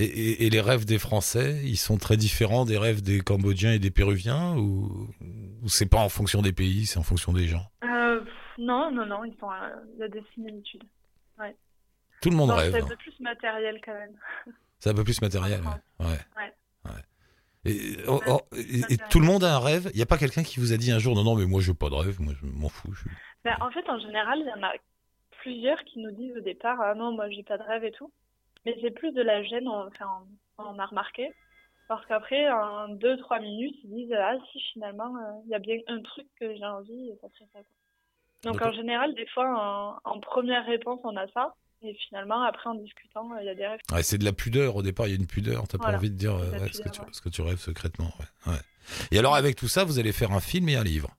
et, 0.00 0.04
et- 0.04 0.46
et 0.46 0.50
les 0.50 0.60
rêves 0.62 0.86
des 0.86 0.98
Français, 0.98 1.60
ils 1.62 1.76
sont 1.76 1.98
très 1.98 2.16
différents 2.16 2.64
des 2.64 2.78
rêves 2.78 3.02
des 3.02 3.20
Cambodgiens 3.20 3.72
et 3.72 3.78
des 3.78 3.90
Péruviens 3.90 4.56
ou, 4.56 5.08
ou 5.62 5.68
c'est 5.68 5.90
pas 5.90 6.00
en 6.00 6.08
fonction 6.08 6.40
des 6.40 6.52
pays, 6.54 6.86
c'est 6.86 6.98
en 6.98 7.02
fonction 7.02 7.34
des 7.34 7.46
gens? 7.46 7.66
Euh, 7.84 7.86
non, 8.64 8.90
non, 8.90 9.06
non, 9.06 9.24
ils 9.24 9.36
sont, 9.38 9.50
euh, 9.50 9.68
il 9.94 10.00
y 10.00 10.02
a 10.02 10.08
des 10.08 10.22
similitudes. 10.34 10.84
Tout 12.20 12.30
le 12.30 12.36
monde 12.36 12.50
Non, 12.50 12.54
rêve. 12.56 12.70
c'est 12.72 12.80
un 12.80 12.84
hein. 12.84 12.88
peu 12.88 12.96
plus 12.96 13.18
matériel 13.20 13.80
quand 13.84 13.94
même. 13.94 14.16
C'est 14.78 14.90
un 14.90 14.94
peu 14.94 15.02
plus 15.02 15.20
matériel. 15.20 15.60
Ouais. 15.60 16.06
ouais. 16.06 16.18
Ouais. 16.36 16.54
Ouais. 16.84 17.00
Et, 17.64 17.96
oh, 18.06 18.20
oh, 18.28 18.40
et- 18.56 18.94
et 18.94 18.96
tout 19.10 19.18
le 19.18 19.26
monde 19.26 19.42
a 19.42 19.56
un 19.56 19.58
rêve? 19.58 19.90
Il 19.92 19.96
n'y 19.96 20.02
a 20.02 20.06
pas 20.06 20.18
quelqu'un 20.18 20.44
qui 20.44 20.60
vous 20.60 20.72
a 20.72 20.76
dit 20.76 20.92
un 20.92 20.98
jour 21.00 21.14
non 21.16 21.24
non 21.24 21.34
mais 21.36 21.46
moi 21.46 21.60
je 21.60 21.70
veux 21.72 21.76
pas 21.76 21.88
de 21.90 21.94
rêve, 21.94 22.20
moi 22.20 22.32
je 22.40 22.46
m'en 22.46 22.68
fous. 22.68 22.92
je- 22.92 23.08
Ben, 23.44 23.56
en 23.60 23.70
fait, 23.72 23.88
en 23.88 23.98
général, 23.98 24.38
il 24.38 24.46
y 24.46 24.52
en 24.52 24.62
a 24.62 24.72
plusieurs 25.40 25.82
qui 25.84 25.98
nous 26.00 26.12
disent 26.12 26.36
au 26.36 26.40
départ, 26.40 26.80
ah 26.80 26.94
non, 26.94 27.12
moi 27.12 27.28
j'ai 27.30 27.42
pas 27.42 27.58
de 27.58 27.62
rêve 27.64 27.84
et 27.84 27.92
tout. 27.92 28.12
Mais 28.64 28.76
c'est 28.80 28.92
plus 28.92 29.12
de 29.12 29.22
la 29.22 29.42
gêne, 29.42 29.66
on, 29.66 29.88
enfin, 29.88 30.06
on, 30.58 30.78
a 30.78 30.86
remarqué. 30.86 31.32
Parce 31.88 32.06
qu'après, 32.06 32.48
en 32.50 32.88
deux, 32.88 33.16
trois 33.18 33.40
minutes, 33.40 33.74
ils 33.84 33.90
disent, 33.90 34.12
ah 34.16 34.34
si, 34.52 34.60
finalement, 34.72 35.16
euh, 35.16 35.40
il 35.44 35.50
y 35.50 35.54
a 35.54 35.58
bien 35.58 35.78
un 35.88 36.00
truc 36.02 36.26
que 36.38 36.54
j'ai 36.54 36.64
envie, 36.64 37.08
et 37.10 37.18
ça 37.20 37.28
serait 37.34 37.48
ça. 37.52 37.58
quoi. 37.58 37.81
Donc 38.44 38.60
en 38.62 38.72
général, 38.72 39.14
des 39.14 39.26
fois, 39.26 40.00
en, 40.04 40.10
en 40.10 40.20
première 40.20 40.64
réponse, 40.66 41.00
on 41.04 41.16
a 41.16 41.26
ça. 41.32 41.54
Et 41.84 41.94
finalement, 42.08 42.42
après, 42.42 42.70
en 42.70 42.74
discutant, 42.74 43.28
euh, 43.32 43.40
il 43.40 43.46
y 43.46 43.48
a 43.50 43.54
des 43.54 43.66
rêves. 43.66 43.80
Ouais, 43.92 44.02
c'est 44.04 44.18
de 44.18 44.24
la 44.24 44.32
pudeur 44.32 44.76
au 44.76 44.82
départ. 44.82 45.06
Il 45.08 45.10
y 45.10 45.12
a 45.14 45.16
une 45.16 45.26
pudeur. 45.26 45.66
T'as 45.66 45.78
pas 45.78 45.84
Voilà. 45.84 45.98
envie 45.98 46.10
de 46.10 46.16
dire 46.16 46.36
de 46.36 46.44
euh, 46.44 46.68
ce, 46.72 46.80
que 46.80 46.88
tu, 46.88 47.00
ouais. 47.00 47.06
ce 47.10 47.20
que 47.20 47.28
tu 47.28 47.42
rêves 47.42 47.58
secrètement. 47.58 48.10
Et 49.10 49.18
alors 49.18 49.34
avec 49.34 49.56
tout 49.56 49.68
ça, 49.68 49.84
vous 49.84 49.98
allez 49.98 50.12
faire 50.12 50.32
un 50.32 50.40
film 50.40 50.68
et 50.68 50.76
un 50.76 50.84
livre. 50.84 51.10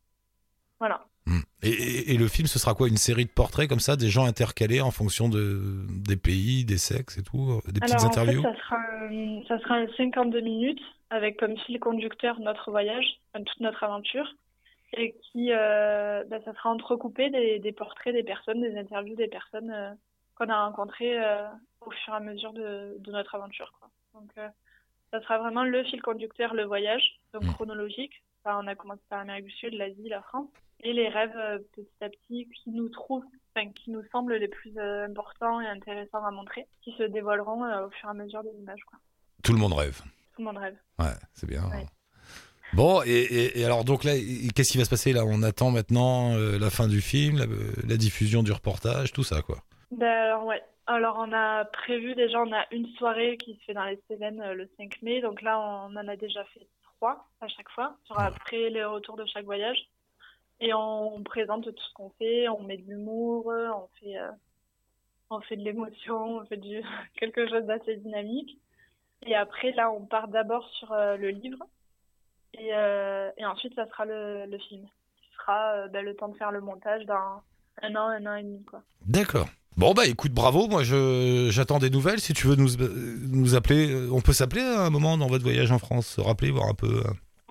Voilà. 0.79 1.05
Hmm. 1.25 1.39
Et, 1.63 1.69
et- 1.69 2.13
et 2.13 2.17
le 2.17 2.27
film, 2.27 2.47
ce 2.47 2.59
sera 2.59 2.73
quoi? 2.75 2.87
Une 2.89 2.97
série 2.97 3.23
de 3.25 3.29
portraits 3.29 3.69
comme 3.69 3.79
ça, 3.79 3.95
des 3.95 4.09
gens 4.09 4.25
intercalés 4.25 4.81
en 4.81 4.91
fonction 4.91 5.29
de, 5.29 5.85
des 5.89 6.17
pays, 6.17 6.65
des 6.65 6.77
sexes 6.77 7.17
et 7.17 7.23
tout 7.23 7.51
euh, 7.65 7.71
Des 7.71 7.79
petites 7.79 7.95
Alors, 7.95 8.05
interviews 8.05 8.41
fait, 8.41 8.49
ça 8.49 8.55
sera, 8.63 8.75
un, 8.77 9.41
ça 9.47 9.59
sera 9.59 9.75
un 9.75 9.87
52 9.95 10.41
minutes 10.41 10.81
avec 11.09 11.37
comme 11.39 11.57
fil 11.59 11.79
conducteur 11.79 12.39
notre 12.41 12.71
voyage, 12.71 13.05
toute 13.33 13.59
notre 13.61 13.83
aventure, 13.83 14.25
et 14.95 15.13
qui, 15.21 15.51
euh, 15.51 16.23
bah, 16.25 16.39
ça 16.45 16.53
sera 16.53 16.69
entrecoupé 16.69 17.29
des, 17.29 17.59
des 17.59 17.71
portraits 17.71 18.13
des 18.13 18.23
personnes, 18.23 18.61
des 18.61 18.77
interviews 18.77 19.15
des 19.15 19.27
personnes 19.27 19.71
euh, 19.71 19.91
qu'on 20.35 20.49
a 20.49 20.65
rencontrées 20.65 21.21
euh, 21.23 21.47
au 21.81 21.91
fur 21.91 22.13
et 22.13 22.17
à 22.17 22.19
mesure 22.19 22.53
de, 22.53 22.95
de 22.99 23.11
notre 23.11 23.35
aventure. 23.35 23.73
Quoi. 23.79 23.89
Donc, 24.13 24.31
ça 25.11 25.21
sera 25.21 25.37
vraiment 25.37 25.63
le 25.63 25.83
fil 25.83 26.01
conducteur, 26.01 26.53
le 26.53 26.63
voyage, 26.63 27.19
donc 27.33 27.43
Mm. 27.43 27.53
chronologique. 27.53 28.23
Enfin, 28.43 28.59
on 28.63 28.67
a 28.67 28.75
commencé 28.75 29.01
par 29.09 29.19
l'Amérique 29.19 29.45
du 29.45 29.51
Sud, 29.51 29.73
l'Asie, 29.75 30.09
la 30.09 30.21
France, 30.23 30.49
et 30.81 30.91
les 30.91 31.07
rêves 31.07 31.37
euh, 31.37 31.59
petit 31.73 31.87
à 32.01 32.09
petit 32.09 32.49
qui 32.49 32.71
nous 32.71 32.89
trouvent, 32.89 33.25
enfin, 33.55 33.69
qui 33.71 33.89
nous 33.91 34.03
semblent 34.11 34.35
les 34.35 34.47
plus 34.47 34.73
euh, 34.77 35.05
importants 35.05 35.61
et 35.61 35.67
intéressants 35.67 36.25
à 36.25 36.31
montrer, 36.31 36.67
qui 36.81 36.91
se 36.93 37.03
dévoileront 37.03 37.63
euh, 37.63 37.87
au 37.87 37.89
fur 37.91 38.07
et 38.09 38.11
à 38.11 38.13
mesure 38.13 38.43
des 38.43 38.51
images. 38.59 38.81
Quoi. 38.87 38.99
Tout 39.43 39.53
le 39.53 39.59
monde 39.59 39.73
rêve. 39.73 40.01
Tout 40.33 40.41
le 40.41 40.45
monde 40.45 40.57
rêve. 40.57 40.77
Ouais, 40.99 41.13
c'est 41.33 41.47
bien. 41.47 41.63
Ouais. 41.69 41.85
Bon, 42.75 43.01
et, 43.05 43.09
et- 43.11 43.59
et 43.59 43.65
alors 43.65 43.83
donc 43.83 44.03
là, 44.03 44.13
qu'est-ce 44.55 44.71
qui 44.71 44.77
va 44.79 44.85
se 44.85 44.89
passer 44.89 45.13
là? 45.13 45.23
On 45.25 45.43
attend 45.43 45.69
maintenant 45.71 46.33
euh, 46.35 46.57
la 46.57 46.69
fin 46.69 46.87
du 46.87 47.01
film, 47.01 47.37
la, 47.37 47.45
la 47.87 47.97
diffusion 47.97 48.41
du 48.43 48.51
reportage, 48.51 49.11
tout 49.11 49.23
ça 49.23 49.41
quoi. 49.41 49.57
Ben, 49.91 50.07
alors, 50.07 50.45
ouais. 50.45 50.61
Alors, 50.85 51.15
on 51.19 51.31
a 51.31 51.63
prévu 51.65 52.13
déjà, 52.15 52.41
on 52.41 52.51
a 52.51 52.65
une 52.71 52.87
soirée 52.97 53.37
qui 53.37 53.55
se 53.55 53.63
fait 53.65 53.73
dans 53.73 53.85
les 53.85 53.99
Cévennes 54.09 54.41
euh, 54.41 54.53
le 54.53 54.69
5 54.77 55.01
mai. 55.01 55.21
Donc 55.21 55.41
là, 55.41 55.59
on 55.59 55.95
en 55.95 56.07
a 56.07 56.15
déjà 56.17 56.43
fait 56.45 56.67
trois 56.97 57.29
à 57.41 57.47
chaque 57.47 57.69
fois, 57.69 57.95
sur 58.05 58.19
après 58.19 58.69
les 58.69 58.83
retours 58.83 59.15
de 59.15 59.25
chaque 59.25 59.45
voyage. 59.45 59.77
Et 60.59 60.73
on, 60.73 61.21
présente 61.23 61.63
tout 61.65 61.83
ce 61.83 61.93
qu'on 61.93 62.09
fait, 62.19 62.47
on 62.49 62.63
met 62.63 62.77
de 62.77 62.89
l'humour, 62.89 63.45
on 63.47 63.87
fait, 63.99 64.17
euh, 64.17 64.29
on 65.29 65.39
fait 65.41 65.55
de 65.57 65.63
l'émotion, 65.63 66.37
on 66.37 66.45
fait 66.45 66.57
du, 66.57 66.81
quelque 67.19 67.47
chose 67.47 67.63
d'assez 67.65 67.95
dynamique. 67.97 68.57
Et 69.25 69.35
après, 69.35 69.71
là, 69.71 69.89
on 69.91 70.05
part 70.05 70.27
d'abord 70.27 70.67
sur 70.79 70.93
le 70.93 71.29
livre. 71.29 71.63
Et, 72.59 72.69
euh, 72.73 73.29
et 73.37 73.45
ensuite, 73.45 73.73
ça 73.75 73.85
sera 73.89 74.05
le, 74.05 74.45
le 74.49 74.57
film. 74.69 74.83
Qui 74.83 75.27
sera 75.37 75.73
euh, 75.75 75.87
ben, 75.87 76.03
le 76.05 76.15
temps 76.15 76.27
de 76.29 76.37
faire 76.37 76.51
le 76.51 76.61
montage 76.61 77.05
dans 77.05 77.41
un 77.81 77.95
an, 77.95 78.07
un 78.09 78.25
an 78.25 78.35
et 78.35 78.43
demi, 78.43 78.63
quoi. 78.65 78.81
D'accord. 79.05 79.47
Bon 79.75 79.93
bah 79.95 80.05
écoute, 80.05 80.31
bravo. 80.33 80.67
Moi, 80.67 80.83
je 80.83 81.47
j'attends 81.51 81.79
des 81.79 81.89
nouvelles. 81.89 82.19
Si 82.19 82.33
tu 82.33 82.45
veux 82.45 82.55
nous 82.55 82.69
nous 83.31 83.55
appeler, 83.55 83.89
euh, 83.91 84.09
on 84.11 84.21
peut 84.21 84.33
s'appeler 84.33 84.61
à 84.61 84.81
un 84.81 84.89
moment 84.91 85.17
dans 85.17 85.25
votre 85.27 85.43
voyage 85.43 85.71
en 85.71 85.79
France, 85.79 86.05
se 86.05 86.21
rappeler, 86.21 86.51
voir 86.51 86.69
un 86.69 86.75
peu 86.75 86.97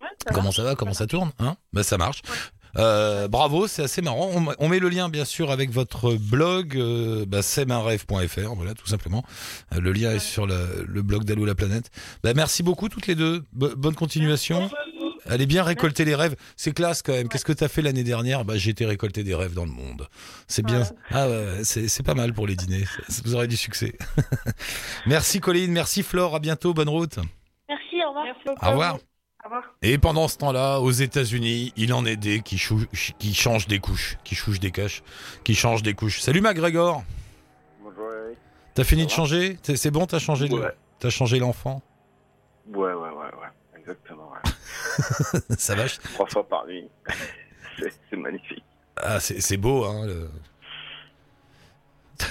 Ouais, 0.01 0.09
ça 0.25 0.31
comment 0.31 0.45
marche. 0.45 0.57
ça 0.57 0.63
va, 0.63 0.75
comment 0.77 0.93
ça 0.93 1.09
tourne, 1.09 1.33
hein? 1.41 1.57
Bah 1.73 1.83
ça 1.83 1.99
marche. 1.99 2.23
Ouais. 2.29 2.37
Euh, 2.79 3.27
bravo, 3.29 3.67
c'est 3.67 3.83
assez 3.83 4.01
marrant. 4.03 4.31
On, 4.35 4.47
on 4.59 4.69
met 4.69 4.79
le 4.79 4.89
lien 4.89 5.09
bien 5.09 5.25
sûr 5.27 5.51
avec 5.51 5.71
votre 5.71 6.15
blog, 6.15 6.77
euh, 6.77 7.27
bah, 7.27 7.41
voilà 7.43 8.75
tout 8.75 8.87
simplement. 8.87 9.25
Euh, 9.75 9.81
le 9.81 9.93
lien 9.93 10.13
est 10.13 10.21
sur 10.21 10.47
le, 10.47 10.85
le 10.87 11.03
blog 11.03 11.25
d'Allo 11.25 11.45
la 11.45 11.55
planète. 11.57 11.91
Bah, 12.23 12.33
merci 12.35 12.63
beaucoup 12.63 12.89
toutes 12.89 13.09
les 13.09 13.15
deux. 13.17 13.43
Bo- 13.53 13.75
bonne 13.77 13.95
continuation. 13.97 14.71
Allez 15.29 15.47
bien 15.47 15.63
récolter 15.63 16.05
les 16.05 16.15
rêves. 16.15 16.35
C'est 16.57 16.73
classe 16.73 17.03
quand 17.03 17.13
même. 17.13 17.29
Qu'est-ce 17.29 17.45
que 17.45 17.53
t'as 17.53 17.69
fait 17.69 17.83
l'année 17.83 18.03
dernière? 18.05 18.45
Bah 18.45 18.57
j'ai 18.57 18.71
été 18.71 18.85
récolter 18.85 19.23
des 19.25 19.35
rêves 19.35 19.55
dans 19.55 19.65
le 19.65 19.71
monde. 19.71 20.09
C'est 20.49 20.65
bien. 20.65 20.83
Ah 21.11 21.29
ouais, 21.29 21.61
c'est 21.65 21.89
c'est 21.89 22.03
pas 22.03 22.15
mal 22.15 22.33
pour 22.33 22.47
les 22.47 22.57
dîners. 22.57 22.85
Vous 23.25 23.35
aurez 23.35 23.47
du 23.49 23.57
succès. 23.57 23.95
merci 25.07 25.41
Colline, 25.41 25.73
merci 25.73 26.03
Flore. 26.03 26.35
À 26.35 26.39
bientôt. 26.41 26.75
Bonne 26.75 26.89
route. 26.89 27.19
Merci. 27.69 28.03
revoir. 28.05 28.25
Merci 28.25 28.41
beaucoup. 28.47 28.67
Au 28.67 28.71
revoir. 28.71 28.95
Au 28.95 29.45
revoir. 29.45 29.63
Et 29.83 29.99
pendant 29.99 30.29
ce 30.29 30.39
temps-là, 30.39 30.79
aux 30.81 30.91
États-Unis, 30.91 31.73
il 31.77 31.93
en 31.93 32.05
est 32.07 32.17
des 32.17 32.41
qui, 32.43 32.59
changent 32.59 33.67
des 33.67 33.79
couches, 33.81 34.17
qui 34.25 34.35
chouchent 34.37 34.61
des 34.61 34.71
caches, 34.71 35.03
qui 35.45 35.55
changent 35.55 35.83
des 35.83 35.95
couches. 35.95 36.21
Salut 36.21 36.41
McGregor, 36.41 37.03
Bonjour 37.83 38.05
Eric. 38.25 38.39
t'as 38.75 38.85
fini 38.85 39.05
de 39.05 39.11
changer? 39.11 39.59
C'est 39.63 39.91
bon, 39.91 40.07
t'as 40.07 40.21
changé, 40.21 40.47
le- 40.47 40.55
Ouais. 40.61 40.77
t'as 41.01 41.11
changé 41.11 41.41
l'enfant? 41.41 41.83
Ouais, 42.73 42.93
ouais. 42.93 43.09
Ça 45.59 45.75
va 45.75 45.85
Trois 46.15 46.27
fois 46.27 46.49
par 46.49 46.67
nuit. 46.67 46.89
C'est 48.11 48.17
magnifique. 48.17 48.65
Ah, 48.97 49.19
c'est 49.21 49.57
beau, 49.57 49.85
hein. 49.85 50.07
le- 50.07 50.29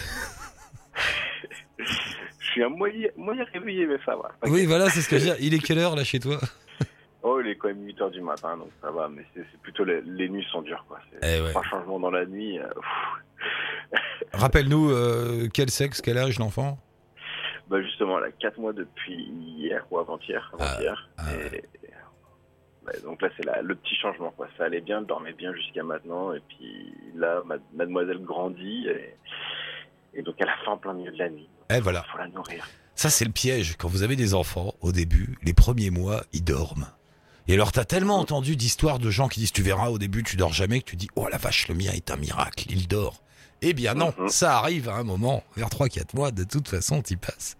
Je 1.79 2.45
suis 2.51 2.63
un 2.63 2.69
moyen, 2.69 3.07
moyen 3.17 3.45
réveillé, 3.53 3.85
mais 3.87 3.97
ça 4.05 4.15
va. 4.15 4.31
Oui, 4.43 4.65
voilà, 4.65 4.89
c'est 4.89 5.01
ce 5.01 5.09
que 5.09 5.17
je 5.17 5.21
veux 5.25 5.35
dire. 5.35 5.37
Il 5.39 5.53
est 5.53 5.59
quelle 5.59 5.79
heure 5.79 5.95
là 5.95 6.03
chez 6.03 6.19
toi? 6.19 6.37
Oh, 7.23 7.39
il 7.39 7.47
est 7.49 7.55
quand 7.55 7.67
même 7.69 7.85
8h 7.87 8.11
du 8.11 8.21
matin, 8.21 8.57
donc 8.57 8.69
ça 8.81 8.91
va, 8.91 9.07
mais 9.07 9.23
c'est 9.33 9.45
plutôt 9.61 9.83
les, 9.83 10.01
les 10.01 10.27
nuits 10.29 10.45
sont 10.51 10.61
dures, 10.61 10.83
quoi. 10.87 10.99
C'est 11.11 11.37
Eh 11.37 11.41
ouais. 11.41 11.49
trois 11.51 11.63
changements 11.63 11.99
dans 11.99 12.11
la 12.11 12.25
nuit. 12.25 12.59
euh. 12.59 12.67
Rappelle-nous 14.33 14.91
euh, 14.91 15.47
quel 15.53 15.69
sexe, 15.69 16.01
quel 16.01 16.17
âge 16.17 16.39
l'enfant? 16.39 16.77
Bah 17.69 17.81
justement, 17.81 18.17
a 18.17 18.31
4 18.31 18.59
mois 18.59 18.73
depuis 18.73 19.23
hier 19.57 19.85
ou 19.91 19.97
avant-hier. 19.99 20.51
avant-hier. 20.59 21.09
ah 21.17 21.23
ouais, 21.31 21.63
donc 23.03 23.21
là, 23.21 23.29
c'est 23.37 23.45
le 23.63 23.75
petit 23.75 23.95
changement, 23.95 24.31
quoi. 24.35 24.47
Ça 24.57 24.65
allait 24.65 24.81
bien, 24.81 24.99
elle 24.99 25.05
dormait 25.05 25.33
bien 25.33 25.53
jusqu'à 25.53 25.83
maintenant, 25.83 26.33
et 26.33 26.41
puis 26.47 26.93
là, 27.15 27.41
ma- 27.45 27.55
mademoiselle 27.73 28.19
grandit, 28.23 28.87
et, 28.87 29.15
et 30.19 30.21
donc 30.23 30.35
elle 30.39 30.49
a 30.49 30.57
faim 30.65 30.71
en 30.73 30.77
plein 30.77 30.93
milieu 30.93 31.11
de 31.11 31.17
la 31.17 31.29
nuit. 31.29 31.47
Eh 31.69 31.79
voilà. 31.79 32.05
faut 32.11 32.17
la 32.17 32.27
nourrir. 32.27 32.67
Ça, 32.95 33.09
c'est 33.09 33.25
le 33.25 33.31
piège. 33.31 33.75
Quand 33.77 33.87
vous 33.87 34.03
avez 34.03 34.15
des 34.15 34.33
enfants, 34.33 34.73
au 34.81 34.91
début, 34.91 35.37
les 35.43 35.53
premiers 35.53 35.89
mois, 35.89 36.23
ils 36.33 36.43
dorment. 36.43 36.87
Et 37.47 37.53
alors, 37.53 37.71
t'as 37.71 37.85
tellement 37.85 38.19
entendu 38.19 38.55
d'histoires 38.55 38.99
de 38.99 39.09
gens 39.09 39.27
qui 39.27 39.39
disent, 39.39 39.51
tu 39.53 39.61
verras, 39.63 39.89
au 39.89 39.97
début, 39.97 40.23
tu 40.23 40.35
dors 40.35 40.53
jamais, 40.53 40.81
que 40.81 40.85
tu 40.89 40.95
dis, 40.95 41.07
oh 41.15 41.27
la 41.31 41.37
vache, 41.37 41.67
le 41.67 41.75
mien 41.75 41.91
est 41.93 42.11
un 42.11 42.17
miracle, 42.17 42.65
il 42.69 42.87
dort. 42.87 43.21
Eh 43.63 43.73
bien 43.73 43.93
non, 43.93 44.11
Mhm. 44.17 44.27
ça 44.29 44.57
arrive 44.57 44.89
à 44.89 44.95
un 44.95 45.03
moment, 45.03 45.43
vers 45.55 45.69
3-4 45.69 46.15
mois, 46.15 46.31
de 46.31 46.43
toute 46.43 46.67
façon, 46.67 47.01
t'y 47.01 47.15
passes. 47.15 47.57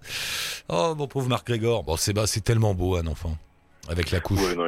Oh, 0.68 0.94
mon 0.98 1.08
pauvre 1.08 1.30
Marc 1.30 1.46
Grégor. 1.48 1.84
Bon, 1.84 1.96
c'est 1.96 2.13
bah, 2.13 2.25
tellement 2.44 2.74
beau, 2.74 2.96
un 2.96 3.06
enfant. 3.08 3.38
Avec 3.88 4.12
la 4.12 4.20
couche. 4.20 4.40
Ouais, 4.40 4.56
non. 4.56 4.68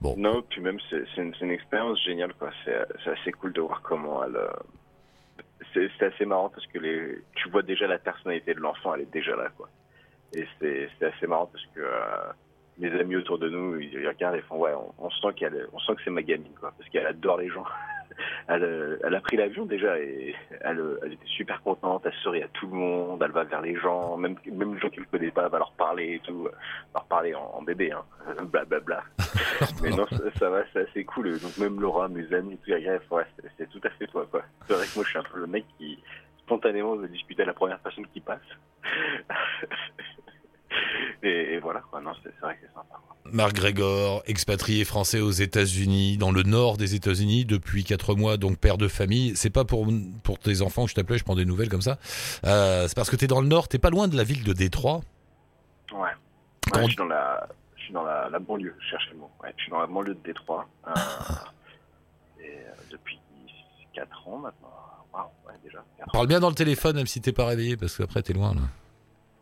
Bon. 0.00 0.14
Non, 0.16 0.42
puis 0.42 0.60
même, 0.60 0.78
c'est 0.90 1.04
une, 1.16 1.50
expérience 1.50 2.02
géniale, 2.04 2.34
quoi. 2.34 2.50
C'est 2.64 3.10
assez 3.10 3.32
cool 3.32 3.52
de 3.52 3.60
voir 3.60 3.80
comment 3.82 4.22
elle. 4.24 4.36
euh, 4.36 5.88
C'est 5.98 6.02
assez 6.02 6.24
marrant 6.24 6.48
parce 6.50 6.66
que 6.66 6.78
les, 6.78 7.18
tu 7.36 7.48
vois 7.50 7.62
déjà 7.62 7.86
la 7.86 7.98
personnalité 7.98 8.54
de 8.54 8.60
l'enfant, 8.60 8.94
elle 8.94 9.02
est 9.02 9.12
déjà 9.12 9.36
là, 9.36 9.48
quoi. 9.56 9.68
Et 10.32 10.46
c'est 10.60 10.88
assez 11.04 11.26
marrant 11.26 11.46
parce 11.46 11.64
que 11.74 11.80
euh, 11.80 12.32
mes 12.78 12.90
amis 12.98 13.16
autour 13.16 13.38
de 13.38 13.48
nous, 13.48 13.80
ils, 13.80 13.92
ils 13.92 14.08
regardent 14.08 14.36
et 14.36 14.42
font 14.42 14.58
ouais, 14.58 14.72
on, 14.74 14.92
on 14.98 15.10
sent 15.10 15.34
qu'elle, 15.36 15.66
on 15.72 15.78
sent 15.80 15.94
que 15.96 16.02
c'est 16.04 16.10
ma 16.10 16.22
gamine, 16.22 16.52
quoi, 16.58 16.72
parce 16.76 16.88
qu'elle 16.90 17.06
adore 17.06 17.38
les 17.38 17.48
gens. 17.48 17.64
Elle, 18.48 18.64
euh, 18.64 18.98
elle 19.04 19.14
a 19.14 19.20
pris 19.20 19.36
l'avion 19.36 19.64
déjà 19.66 19.98
et 19.98 20.34
elle, 20.60 20.80
euh, 20.80 20.98
elle 21.04 21.12
était 21.14 21.26
super 21.26 21.62
contente, 21.62 22.02
elle 22.04 22.12
sourit 22.22 22.42
à 22.42 22.48
tout 22.48 22.66
le 22.66 22.74
monde, 22.74 23.22
elle 23.24 23.30
va 23.32 23.44
vers 23.44 23.60
les 23.62 23.76
gens, 23.76 24.16
même, 24.16 24.36
même 24.50 24.74
les 24.74 24.80
gens 24.80 24.88
qu'elle 24.90 25.04
ne 25.04 25.08
connaît 25.18 25.30
pas, 25.30 25.44
elle 25.44 25.50
va 25.50 25.58
leur 25.58 25.72
parler 25.72 26.14
et 26.14 26.18
tout, 26.20 26.46
euh, 26.46 26.52
leur 26.94 27.04
parler 27.06 27.34
en, 27.34 27.42
en 27.54 27.62
bébé, 27.62 27.92
hein, 27.92 28.02
blablabla. 28.44 29.02
Mais 29.82 29.90
non, 29.90 30.06
ça, 30.06 30.18
ça 30.38 30.50
va, 30.50 30.62
c'est 30.72 30.88
assez 30.88 31.04
cool. 31.04 31.38
Donc 31.40 31.56
même 31.58 31.80
Laura, 31.80 32.08
mes 32.08 32.32
amis, 32.34 32.58
tout, 32.64 32.70
ouais, 32.72 33.24
c'est- 33.36 33.50
c'est 33.58 33.68
tout 33.70 33.80
à 33.84 33.90
fait 33.90 34.06
toi, 34.06 34.26
quoi. 34.30 34.42
C'est 34.66 34.74
vrai 34.74 34.86
que 34.86 34.94
moi, 34.96 35.04
je 35.04 35.10
suis 35.10 35.18
un 35.18 35.22
peu 35.22 35.38
le 35.40 35.46
mec 35.46 35.64
qui, 35.78 35.98
spontanément, 36.38 36.96
veut 36.96 37.08
discuter 37.08 37.42
à 37.42 37.46
la 37.46 37.52
première 37.54 37.78
personne 37.78 38.06
qui 38.08 38.20
passe. 38.20 38.40
et, 41.22 41.54
et 41.54 41.58
voilà. 41.58 41.82
Non, 42.02 42.12
c'est 42.22 42.32
vrai 42.40 42.54
que 42.54 42.60
c'est 42.66 42.74
sympa. 42.74 43.00
Marc 43.32 43.52
Grégor, 43.54 44.22
expatrié 44.26 44.84
français 44.84 45.20
aux 45.20 45.30
États-Unis, 45.30 46.16
dans 46.16 46.32
le 46.32 46.42
nord 46.42 46.76
des 46.78 46.94
États-Unis 46.94 47.44
depuis 47.44 47.84
4 47.84 48.14
mois, 48.14 48.36
donc 48.38 48.58
père 48.58 48.78
de 48.78 48.88
famille. 48.88 49.36
C'est 49.36 49.50
pas 49.50 49.64
pour, 49.64 49.86
pour 50.22 50.38
tes 50.38 50.62
enfants 50.62 50.84
que 50.84 50.90
je 50.90 50.94
t'appelais, 50.94 51.18
je 51.18 51.24
prends 51.24 51.36
des 51.36 51.44
nouvelles 51.44 51.68
comme 51.68 51.82
ça. 51.82 51.98
Euh, 52.44 52.88
c'est 52.88 52.94
parce 52.96 53.10
que 53.10 53.16
t'es 53.16 53.26
dans 53.26 53.40
le 53.40 53.46
nord, 53.48 53.68
t'es 53.68 53.78
pas 53.78 53.90
loin 53.90 54.08
de 54.08 54.16
la 54.16 54.24
ville 54.24 54.42
de 54.42 54.52
Détroit. 54.52 55.00
Ouais. 55.92 55.98
Ouais, 56.00 56.08
Quand- 56.72 56.80
je 56.82 56.86
suis 56.88 56.96
dans 56.96 57.04
la, 57.06 57.48
je 57.76 57.82
suis 57.82 57.92
dans 57.92 58.02
la, 58.04 58.28
la 58.30 58.38
banlieue, 58.38 58.74
je 58.80 58.86
cherchais 58.90 59.10
le 59.12 59.18
mot. 59.18 59.30
Ouais, 59.42 59.52
je 59.56 59.62
suis 59.62 59.70
dans 59.70 59.80
la 59.80 59.86
banlieue 59.86 60.14
de 60.14 60.20
Détroit. 60.24 60.66
Euh, 60.88 60.90
et 62.40 62.44
euh, 62.48 62.72
depuis 62.90 63.18
4 63.94 64.28
ans 64.28 64.38
maintenant. 64.38 64.68
Ouais, 65.46 65.54
déjà. 65.64 65.84
Parle 66.12 66.26
bien 66.28 66.40
dans 66.40 66.48
le 66.48 66.54
téléphone, 66.54 66.96
même 66.96 67.06
si 67.06 67.20
t'es 67.20 67.32
pas 67.32 67.44
réveillé, 67.46 67.76
parce 67.76 67.96
qu'après 67.96 68.22
t'es 68.22 68.32
loin. 68.32 68.54
Là. 68.54 68.60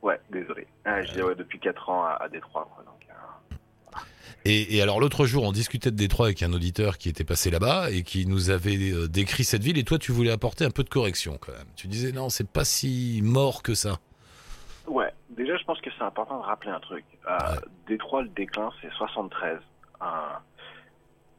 Ouais, 0.02 0.18
désolé. 0.30 0.47
Ah, 0.88 1.02
je 1.02 1.08
disais, 1.08 1.22
ouais, 1.22 1.34
depuis 1.34 1.58
4 1.58 1.88
ans 1.90 2.04
à, 2.04 2.12
à 2.20 2.28
Détroit, 2.28 2.68
quoi. 2.74 2.84
Donc, 2.84 3.06
euh, 3.10 3.96
Et, 4.44 4.76
et 4.76 4.82
alors 4.82 5.00
l'autre 5.00 5.26
jour, 5.26 5.44
on 5.44 5.52
discutait 5.52 5.90
de 5.90 5.96
Détroit 5.96 6.26
avec 6.26 6.42
un 6.42 6.52
auditeur 6.52 6.96
qui 6.98 7.08
était 7.08 7.24
passé 7.24 7.50
là-bas 7.50 7.90
et 7.90 8.02
qui 8.02 8.26
nous 8.26 8.50
avait 8.50 8.92
euh, 8.92 9.08
décrit 9.08 9.44
cette 9.44 9.62
ville. 9.62 9.78
Et 9.78 9.84
toi, 9.84 9.98
tu 9.98 10.12
voulais 10.12 10.30
apporter 10.32 10.64
un 10.64 10.70
peu 10.70 10.84
de 10.84 10.88
correction 10.88 11.36
quand 11.40 11.52
même. 11.52 11.66
Tu 11.76 11.86
disais 11.88 12.12
non, 12.12 12.28
c'est 12.30 12.48
pas 12.48 12.64
si 12.64 13.20
mort 13.22 13.62
que 13.62 13.74
ça. 13.74 13.98
Ouais, 14.86 15.12
déjà, 15.30 15.56
je 15.58 15.64
pense 15.64 15.80
que 15.80 15.90
c'est 15.98 16.04
important 16.04 16.38
de 16.38 16.44
rappeler 16.44 16.70
un 16.70 16.80
truc. 16.80 17.04
Euh, 17.26 17.36
Ouais. 17.36 17.58
Détroit, 17.88 18.22
le 18.22 18.28
déclin, 18.28 18.70
c'est 18.80 18.90
73. 18.92 19.58
Euh, 20.00 20.06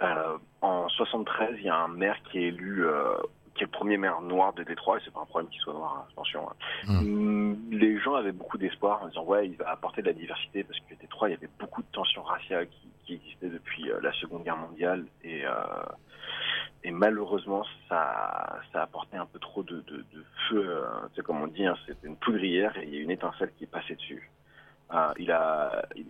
euh, 0.02 0.38
en 0.62 0.88
73, 0.90 1.56
il 1.58 1.66
y 1.66 1.70
a 1.70 1.76
un 1.76 1.88
maire 1.88 2.16
qui 2.32 2.38
est 2.40 2.48
élu, 2.50 2.86
euh, 2.86 3.14
qui 3.60 3.64
est 3.64 3.68
le 3.68 3.72
premier 3.72 3.98
maire 3.98 4.22
noir 4.22 4.54
de 4.54 4.64
Détroit, 4.64 4.98
et 4.98 5.02
c'est 5.04 5.14
pas 5.14 5.20
un 5.20 5.26
problème 5.26 5.50
qu'il 5.52 5.60
soit 5.60 5.74
noir, 5.74 5.98
hein, 6.00 6.08
attention. 6.14 6.50
hein. 6.50 6.56
Mm, 7.04 7.56
Les 7.72 8.00
gens 8.00 8.16
avaient 8.16 8.32
beaucoup 8.32 8.58
d'espoir 8.58 9.04
en 9.04 9.08
disant, 9.10 9.26
ouais, 9.26 9.48
il 9.50 9.58
va 9.58 9.70
apporter 9.70 10.02
de 10.02 10.08
la 10.08 10.14
diversité, 10.14 10.64
parce 10.64 10.80
que 10.80 10.96
Détroit, 10.96 11.28
il 11.28 11.34
y 11.34 11.36
avait 11.36 11.50
beaucoup 11.60 11.82
de 11.82 11.88
tensions 11.92 12.24
raciales 12.24 12.68
qui, 12.70 12.88
qui 13.06 13.14
existaient 13.16 13.50
depuis 13.50 13.92
euh, 13.92 14.00
la 14.02 14.14
Seconde 14.14 14.44
Guerre 14.46 14.56
mondiale, 14.58 15.06
et, 15.26 15.46
euh, 15.46 15.52
et 16.86 16.92
malheureusement, 16.92 17.66
ça, 17.90 18.60
ça 18.72 18.80
a 18.80 18.84
apporté 18.84 19.18
un 19.18 19.26
peu 19.26 19.40
trop 19.40 19.62
de, 19.64 19.82
de, 19.82 19.98
de 19.98 20.24
feu, 20.48 20.64
euh, 20.66 20.86
tu 21.10 21.18
sais, 21.18 21.22
comme 21.22 21.42
on 21.42 21.48
dit, 21.48 21.66
hein, 21.66 21.76
c'était 21.86 22.08
une 22.08 22.16
poudrière, 22.16 22.78
et 22.78 22.86
il 22.86 22.96
y 22.96 22.98
a 22.98 23.02
une 23.02 23.12
étincelle 23.12 23.52
qui 23.58 23.66
est 23.66 23.68
passée 23.68 23.96
dessus. 23.96 24.32
Euh, 24.92 25.14
il 25.20 25.32
a, 25.32 25.86
il, 25.96 26.06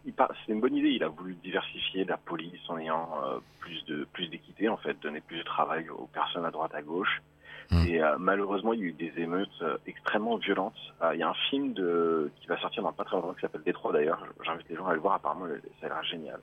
c'est 0.46 0.54
une 0.54 0.62
bonne 0.62 0.74
idée. 0.74 0.92
Il 0.92 1.04
a 1.04 1.10
voulu 1.10 1.34
diversifier 1.44 2.06
la 2.06 2.16
police 2.16 2.62
en 2.70 2.78
ayant 2.78 3.10
euh, 3.26 3.40
plus 3.60 3.84
de 3.88 4.06
plus 4.14 4.28
d'équité, 4.30 4.70
en 4.70 4.78
fait, 4.78 4.98
donner 5.02 5.20
plus 5.20 5.38
de 5.40 5.44
travail 5.44 5.90
aux 5.90 6.08
personnes 6.14 6.46
à 6.46 6.50
droite 6.52 6.74
à 6.74 6.82
gauche. 6.82 7.22
Mm. 7.72 7.86
Et 7.88 8.02
euh, 8.02 8.18
malheureusement, 8.18 8.74
il 8.74 8.80
y 8.80 8.84
a 8.84 8.86
eu 8.88 8.94
des 8.94 9.14
émeutes 9.18 9.50
euh, 9.62 9.78
extrêmement 9.86 10.38
violentes. 10.38 10.74
Euh, 11.04 11.12
il 11.14 11.20
y 11.20 11.24
a 11.24 11.30
un 11.30 11.36
film 11.50 11.74
de 11.74 12.32
qui 12.42 12.48
va 12.48 12.60
sortir 12.60 12.82
dans 12.84 12.92
pas 12.94 13.04
très 13.04 13.16
longtemps 13.16 13.34
qui 13.34 13.42
s'appelle 13.42 13.64
Détroit 13.64 13.94
d'ailleurs. 13.94 14.26
J'invite 14.44 14.68
les 14.70 14.76
gens 14.76 14.88
à 14.88 14.94
le 14.94 15.00
voir. 15.00 15.16
Apparemment, 15.16 15.46
ça 15.80 15.86
a 15.86 15.90
l'air 15.90 16.04
génial. 16.04 16.40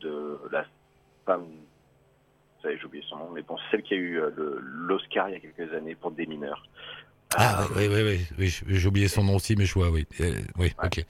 De 0.00 0.38
la 0.52 0.64
femme, 1.26 1.42
vous 1.42 2.62
savez, 2.62 2.78
j'ai 2.78 2.84
oublié 2.84 3.04
son 3.08 3.16
nom, 3.16 3.30
mais 3.34 3.42
bon, 3.42 3.56
celle 3.70 3.82
qui 3.82 3.94
a 3.94 3.96
eu 3.96 4.20
l'Oscar 4.60 5.28
il 5.28 5.32
y 5.32 5.36
a 5.36 5.40
quelques 5.40 5.72
années 5.74 5.94
pour 5.94 6.10
des 6.12 6.26
mineurs. 6.26 6.62
Ah 7.36 7.64
oui, 7.76 7.88
oui, 7.88 8.26
oui, 8.38 8.60
j'ai 8.66 8.88
oublié 8.88 9.08
son 9.08 9.24
nom 9.24 9.36
aussi, 9.36 9.56
mais 9.56 9.64
je 9.64 9.74
vois, 9.74 9.90
oui. 9.90 10.06
Oui, 10.20 10.34
Ouais. 10.58 10.72
ok. 10.84 11.04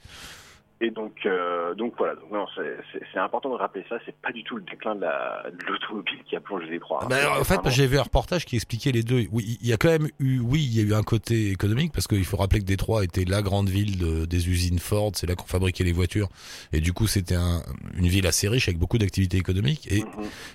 Et 0.83 0.89
donc, 0.89 1.13
euh, 1.27 1.75
donc 1.75 1.93
voilà. 1.97 2.15
Donc 2.15 2.31
non, 2.31 2.45
c'est- 2.55 2.75
c'est 2.91 3.01
c'est 3.13 3.19
important 3.19 3.49
de 3.51 3.55
rappeler 3.55 3.85
ça. 3.87 3.97
C'est 4.03 4.15
pas 4.15 4.31
du 4.31 4.43
tout 4.43 4.55
le 4.55 4.63
déclin 4.63 4.95
de 4.95 5.01
la- 5.01 5.43
de 5.51 5.63
l'automobile 5.67 6.17
qui 6.27 6.35
a 6.35 6.39
plongé 6.41 6.65
les 6.71 6.79
trois. 6.79 7.05
Bah, 7.07 7.17
alors, 7.17 7.39
en 7.39 7.43
fait, 7.43 7.59
j'ai 7.69 7.85
vu 7.85 7.99
un 7.99 8.01
reportage 8.01 8.45
qui 8.45 8.55
expliquait 8.55 8.91
les 8.91 9.03
deux. 9.03 9.27
Oui, 9.31 9.59
il 9.61 9.67
y 9.67 9.73
a 9.73 9.77
quand 9.77 9.89
même 9.89 10.07
eu, 10.19 10.39
oui, 10.39 10.63
il 10.63 10.75
y 10.75 10.79
a 10.79 10.83
eu 10.83 10.95
un 10.95 11.03
côté 11.03 11.51
économique 11.51 11.91
parce 11.93 12.07
qu'il 12.07 12.25
faut 12.25 12.37
rappeler 12.37 12.61
que 12.61 12.65
Détroit 12.65 13.03
était 13.03 13.25
la 13.25 13.43
grande 13.43 13.69
ville 13.69 13.99
de- 13.99 14.25
des 14.25 14.49
usines 14.49 14.79
Ford, 14.79 15.11
c'est 15.13 15.27
là 15.27 15.35
qu'on 15.35 15.45
fabriquait 15.45 15.83
les 15.83 15.91
voitures, 15.93 16.29
et 16.73 16.81
du 16.81 16.93
coup 16.93 17.05
c'était 17.05 17.35
un- 17.35 17.61
une 17.95 18.07
ville 18.07 18.25
assez 18.25 18.47
riche 18.47 18.67
avec 18.67 18.79
beaucoup 18.79 18.97
d'activités 18.97 19.37
économiques. 19.37 19.87
Et, 19.91 19.99
Mhm. 19.99 20.07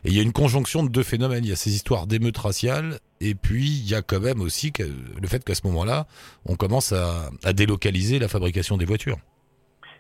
et 0.04 0.08
il 0.08 0.12
y 0.16 0.18
a 0.18 0.22
une 0.22 0.32
conjonction 0.32 0.82
de 0.82 0.88
deux 0.88 1.04
phénomènes. 1.04 1.44
Il 1.44 1.50
y 1.50 1.52
a 1.52 1.56
ces 1.56 1.72
histoires 1.72 2.08
d'émeutes 2.08 2.38
raciales, 2.38 2.98
et 3.20 3.36
puis 3.36 3.64
il 3.68 3.88
y 3.88 3.94
a 3.94 4.02
quand 4.02 4.20
même 4.20 4.40
aussi 4.40 4.72
que, 4.72 4.82
le 4.82 5.28
fait 5.28 5.44
qu'à 5.44 5.54
ce 5.54 5.64
moment-là, 5.68 6.06
on 6.46 6.56
commence 6.56 6.90
à, 6.92 7.30
à 7.44 7.52
délocaliser 7.52 8.18
la 8.18 8.26
fabrication 8.26 8.76
des 8.76 8.86
voitures. 8.86 9.18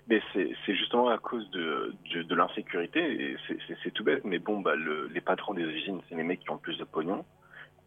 Mais 0.08 0.22
c'est 0.32 0.54
justement 0.74 1.08
à 1.08 1.18
cause 1.18 1.50
de, 1.50 1.92
de, 2.14 2.22
de 2.22 2.34
l'insécurité, 2.34 3.00
et 3.32 3.36
c'est- 3.82 3.90
tout 3.90 4.04
bête, 4.04 4.24
mais 4.24 4.38
bon, 4.38 4.60
bah, 4.60 4.76
le, 4.76 5.08
les 5.12 5.20
patrons 5.20 5.52
des 5.54 5.62
usines, 5.64 6.00
c'est 6.08 6.14
les 6.14 6.22
mecs 6.22 6.40
qui 6.40 6.50
ont 6.50 6.54
le 6.54 6.60
plus 6.60 6.78
de 6.78 6.84
pognon. 6.84 7.24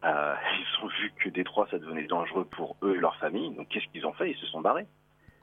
Euh, 0.03 0.35
ils 0.59 0.83
ont 0.85 0.87
vu 0.87 1.11
que 1.19 1.29
Détroit, 1.29 1.67
ça 1.71 1.77
devenait 1.79 2.03
dangereux 2.07 2.45
pour 2.45 2.75
eux 2.83 2.95
et 2.95 2.99
leur 2.99 3.15
famille, 3.17 3.51
donc 3.55 3.69
qu'est-ce 3.69 3.87
qu'ils 3.93 4.05
ont 4.05 4.13
fait? 4.13 4.31
Ils 4.31 4.37
se 4.37 4.45
sont 4.47 4.59
barrés. 4.61 4.85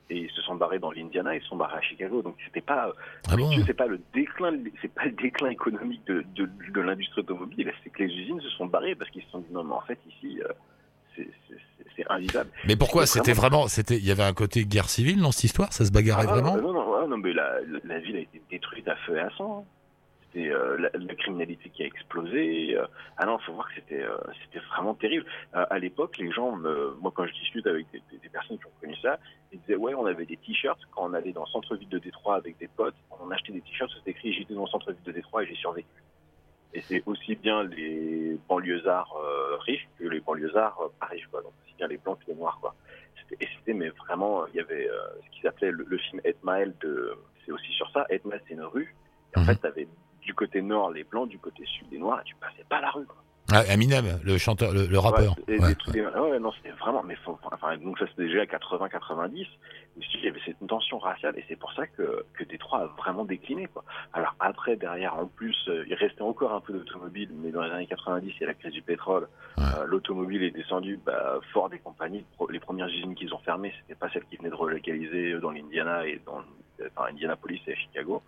Et 0.08 0.18
ils 0.18 0.30
se 0.30 0.42
sont 0.42 0.54
barrés 0.54 0.78
dans 0.78 0.92
l'Indiana, 0.92 1.34
ils 1.34 1.40
se 1.42 1.48
sont 1.48 1.56
barrés 1.56 1.78
à 1.78 1.80
Chicago, 1.80 2.22
donc 2.22 2.36
c'était 2.44 2.60
pas, 2.60 2.92
Ah 3.28 3.36
bon 3.36 3.50
c'est 3.66 3.74
pas 3.74 3.86
le 3.88 3.98
déclin, 4.14 4.52
c'est 4.80 4.94
pas 4.94 5.06
le 5.06 5.10
déclin 5.12 5.48
économique 5.48 6.04
de, 6.06 6.24
de, 6.36 6.48
de 6.72 6.80
l'industrie 6.80 7.22
automobile, 7.22 7.72
c'est 7.82 7.90
que 7.90 8.04
les 8.04 8.14
usines 8.14 8.40
se 8.40 8.48
sont 8.50 8.66
barrées 8.66 8.94
parce 8.94 9.10
qu'ils 9.10 9.24
se 9.24 9.30
sont 9.30 9.40
dit 9.40 9.52
non, 9.52 9.64
mais 9.64 9.72
en 9.74 9.80
fait 9.80 9.98
ici, 10.06 10.40
euh, 10.42 10.52
c'est- 11.16 12.06
invivable. 12.10 12.50
Mais 12.68 12.76
pourquoi 12.76 13.06
C'était 13.06 13.32
vraiment, 13.32 13.66
c'était, 13.68 13.96
il 13.96 14.04
y 14.06 14.10
avait 14.10 14.22
un 14.22 14.34
côté 14.34 14.64
guerre 14.66 14.88
civile 14.90 15.20
dans 15.20 15.32
cette 15.32 15.44
histoire 15.44 15.72
Ça 15.72 15.84
se 15.86 15.90
bagarrait 15.90 16.26
Ah, 16.28 16.32
vraiment 16.34 16.56
Non, 16.58 16.72
non, 16.74 16.94
ah, 17.02 17.06
non, 17.08 17.16
mais 17.16 17.32
la, 17.32 17.58
ville 17.98 18.16
a 18.16 18.20
été 18.20 18.40
détruite 18.50 18.86
à 18.86 18.94
feu 18.96 19.16
et 19.16 19.20
à 19.20 19.30
sang. 19.30 19.64
c'était 20.30 20.50
euh, 20.50 20.76
la, 20.78 20.90
la 20.92 21.14
criminalité 21.14 21.70
qui 21.70 21.82
a 21.82 21.86
explosé. 21.86 22.76
euh, 22.76 22.86
ah 23.16 23.24
non, 23.26 23.38
faut 23.38 23.54
voir 23.54 23.66
que 23.68 23.74
c'était 23.76 24.02
euh, 24.02 24.14
c'était 24.44 24.64
vraiment 24.66 24.94
terrible. 24.94 25.24
Euh, 25.56 25.64
à 25.70 25.78
l'époque, 25.78 26.18
les 26.18 26.30
gens, 26.30 26.54
me- 26.54 26.94
moi 27.00 27.10
quand 27.14 27.26
je 27.26 27.32
discute 27.32 27.66
avec 27.66 27.90
des, 27.92 28.02
des- 28.12 28.18
des 28.18 28.28
personnes 28.28 28.58
qui 28.58 28.66
ont 28.66 28.78
connu 28.80 28.94
ça, 29.02 29.18
ils 29.52 29.58
disaient 29.60 29.76
ouais, 29.76 29.94
on 29.94 30.04
avait 30.06 30.26
des 30.26 30.36
t-shirts 30.36 30.78
quand 30.92 31.08
on 31.10 31.14
allait 31.14 31.32
dans 31.32 31.44
le 31.44 31.50
centre-ville 31.50 31.88
de 31.88 31.98
Détroit 31.98 32.36
avec 32.36 32.58
des 32.58 32.68
potes, 32.68 32.94
on 33.24 33.30
achetait 33.30 33.52
des 33.52 33.62
t-shirts, 33.62 33.90
c'était 33.96 34.10
écrit 34.10 34.32
j'étais 34.34 34.54
dans 34.54 34.64
le 34.64 34.68
centre-ville 34.68 35.02
de 35.04 35.12
Détroit 35.12 35.42
et 35.44 35.46
j'ai 35.46 35.54
survécu. 35.56 35.88
Et 36.76 36.82
c'est 36.88 37.02
aussi 37.06 37.34
bien 37.36 37.62
les 37.64 38.38
banlieusards 38.48 39.14
euh, 39.16 39.56
riches 39.60 39.88
que 39.98 40.04
les 40.04 40.20
banlieusards 40.20 40.78
euh, 40.82 40.88
pas 41.00 41.06
riches, 41.06 41.26
quoi. 41.28 41.40
Donc 41.40 41.52
aussi 41.64 41.74
bien 41.78 41.86
les 41.88 41.96
blancs 41.96 42.18
que 42.20 42.26
les 42.30 42.34
noirs, 42.36 42.58
quoi. 42.60 42.74
C'était- 43.18 43.42
Et 43.44 43.48
c'était 43.56 43.72
mais 43.72 43.88
vraiment, 43.88 44.46
il 44.48 44.56
y 44.56 44.60
avait 44.60 44.86
euh, 44.90 44.98
ce 45.24 45.30
qu'ils 45.30 45.46
appelaient 45.48 45.70
le, 45.70 45.84
le 45.88 45.96
film 45.96 46.20
Eight 46.24 46.36
Mile 46.44 46.74
de, 46.82 47.16
c'est 47.44 47.52
aussi 47.52 47.72
sur 47.72 47.90
ça. 47.92 48.04
Eight 48.10 48.24
Mile 48.26 48.42
c'est 48.46 48.52
une 48.54 48.62
rue. 48.62 48.94
Et 49.34 49.38
en 49.38 49.40
Mhm. 49.40 49.46
fait, 49.46 49.54
t'avais 49.56 49.88
du 50.20 50.34
côté 50.34 50.60
nord 50.60 50.90
les 50.90 51.04
blancs, 51.04 51.28
du 51.30 51.38
côté 51.38 51.64
sud 51.64 51.86
les 51.90 51.98
noirs, 51.98 52.20
et 52.20 52.24
tu 52.24 52.34
passais 52.36 52.64
pas 52.68 52.80
la 52.82 52.90
rue. 52.90 53.06
Quoi. 53.06 53.16
Ah, 53.52 53.62
Eminem, 53.72 54.18
le 54.24 54.38
chanteur, 54.38 54.72
le, 54.72 54.86
le 54.86 54.98
rappeur. 54.98 55.36
Ouais, 55.46 55.58
Ouais. 55.60 55.68
des 55.68 55.74
trucs- 55.76 55.94
ouais, 55.94 56.38
non, 56.40 56.50
c'était 56.52 56.70
vraiment, 56.76 57.02
mais 57.04 57.14
faut, 57.16 57.38
enfin, 57.52 57.76
donc 57.78 57.98
ça 57.98 58.06
c'était 58.08 58.24
déjà 58.26 58.40
à 58.42 58.46
80-90. 58.46 59.46
Il 60.14 60.24
y 60.24 60.28
avait 60.28 60.40
cette 60.44 60.66
tension 60.66 60.98
raciale 60.98 61.38
et 61.38 61.44
c'est 61.48 61.56
pour 61.56 61.72
ça 61.72 61.86
que, 61.86 62.24
que 62.34 62.44
Détroit 62.44 62.80
a 62.80 62.86
vraiment 63.00 63.24
décliné, 63.24 63.66
quoi. 63.68 63.84
Alors 64.12 64.34
après, 64.40 64.76
derrière, 64.76 65.14
en 65.16 65.26
plus, 65.26 65.56
euh, 65.68 65.84
il 65.88 65.94
restait 65.94 66.22
encore 66.22 66.52
un 66.52 66.60
peu 66.60 66.72
d'automobile, 66.72 67.30
mais 67.42 67.50
dans 67.52 67.62
les 67.62 67.70
années 67.70 67.86
90, 67.86 68.32
il 68.36 68.40
y 68.40 68.44
a 68.44 68.48
la 68.48 68.54
crise 68.54 68.72
du 68.72 68.82
pétrole. 68.82 69.28
Euh, 69.58 69.84
L'automobile 69.86 70.42
est 70.42 70.50
descendue, 70.50 70.98
bah, 71.06 71.38
Ford 71.52 71.70
et 71.72 71.78
compagnie, 71.78 72.24
pro- 72.34 72.50
les 72.50 72.60
premières 72.60 72.88
usines 72.88 73.14
qu'ils 73.14 73.32
ont 73.32 73.38
fermées, 73.38 73.72
c'était 73.80 73.94
pas 73.98 74.10
celles 74.10 74.24
qui 74.24 74.36
venaient 74.36 74.50
de 74.50 74.54
relocaliser 74.54 75.38
dans 75.40 75.50
l'Indiana 75.52 76.06
et 76.06 76.20
dans, 76.26 76.42
enfin, 76.80 77.10
Indianapolis 77.10 77.62
et 77.68 77.76
Chicago. 77.76 78.22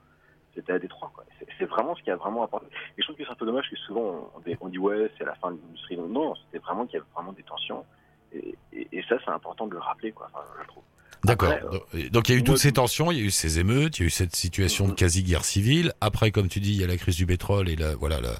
C'était 0.58 0.72
à 0.72 0.78
Détroit. 0.80 1.12
C'est- 1.58 1.64
vraiment 1.66 1.94
ce 1.94 2.02
qui 2.02 2.10
a 2.10 2.16
vraiment 2.16 2.42
apporté. 2.42 2.66
Et 2.66 3.02
je 3.02 3.04
trouve 3.04 3.14
que 3.16 3.22
c'est 3.24 3.30
un 3.30 3.34
peu 3.36 3.46
dommage 3.46 3.70
que 3.70 3.76
souvent 3.76 4.28
on, 4.44 4.56
on 4.60 4.68
dit 4.68 4.78
ouais 4.78 5.08
c'est 5.16 5.24
la 5.24 5.34
fin 5.36 5.52
de 5.52 5.58
l'industrie. 5.64 5.96
Non, 5.96 6.34
c'était 6.46 6.58
vraiment 6.64 6.84
qu'il 6.86 6.94
y 6.94 6.96
avait 7.00 7.06
vraiment 7.14 7.32
des 7.32 7.42
tensions. 7.44 7.84
Et, 8.32 8.56
et, 8.72 8.88
et 8.90 9.02
ça 9.08 9.16
c'est 9.24 9.30
important 9.30 9.66
de 9.68 9.72
le 9.74 9.78
rappeler 9.78 10.10
quoi. 10.12 10.28
Enfin, 10.32 10.44
je 10.62 10.66
trouve. 10.66 10.82
D'accord. 11.24 11.50
Euh, 11.50 12.08
Donc- 12.10 12.28
il 12.28 12.32
y 12.32 12.38
a 12.38 12.40
eu 12.40 12.44
toutes 12.44 12.58
ces 12.58 12.72
tensions, 12.72 13.10
il 13.10 13.18
y 13.18 13.20
a 13.20 13.24
eu 13.24 13.30
ces 13.32 13.58
émeutes, 13.58 13.98
il 13.98 14.02
y 14.02 14.04
a 14.04 14.06
eu 14.06 14.10
cette 14.10 14.36
situation 14.36 14.84
de 14.84 14.90
Mhm. 14.90 14.96
quasi-guerre 14.96 15.44
civile. 15.44 15.92
Après, 16.00 16.30
comme 16.30 16.48
tu 16.48 16.60
dis, 16.60 16.70
il 16.74 16.80
y 16.80 16.84
a 16.84 16.86
la 16.86 16.96
crise 16.96 17.16
du 17.16 17.26
pétrole 17.26 17.68
et 17.68 17.74
la, 17.74 17.96
voilà, 17.96 18.20
la, 18.20 18.34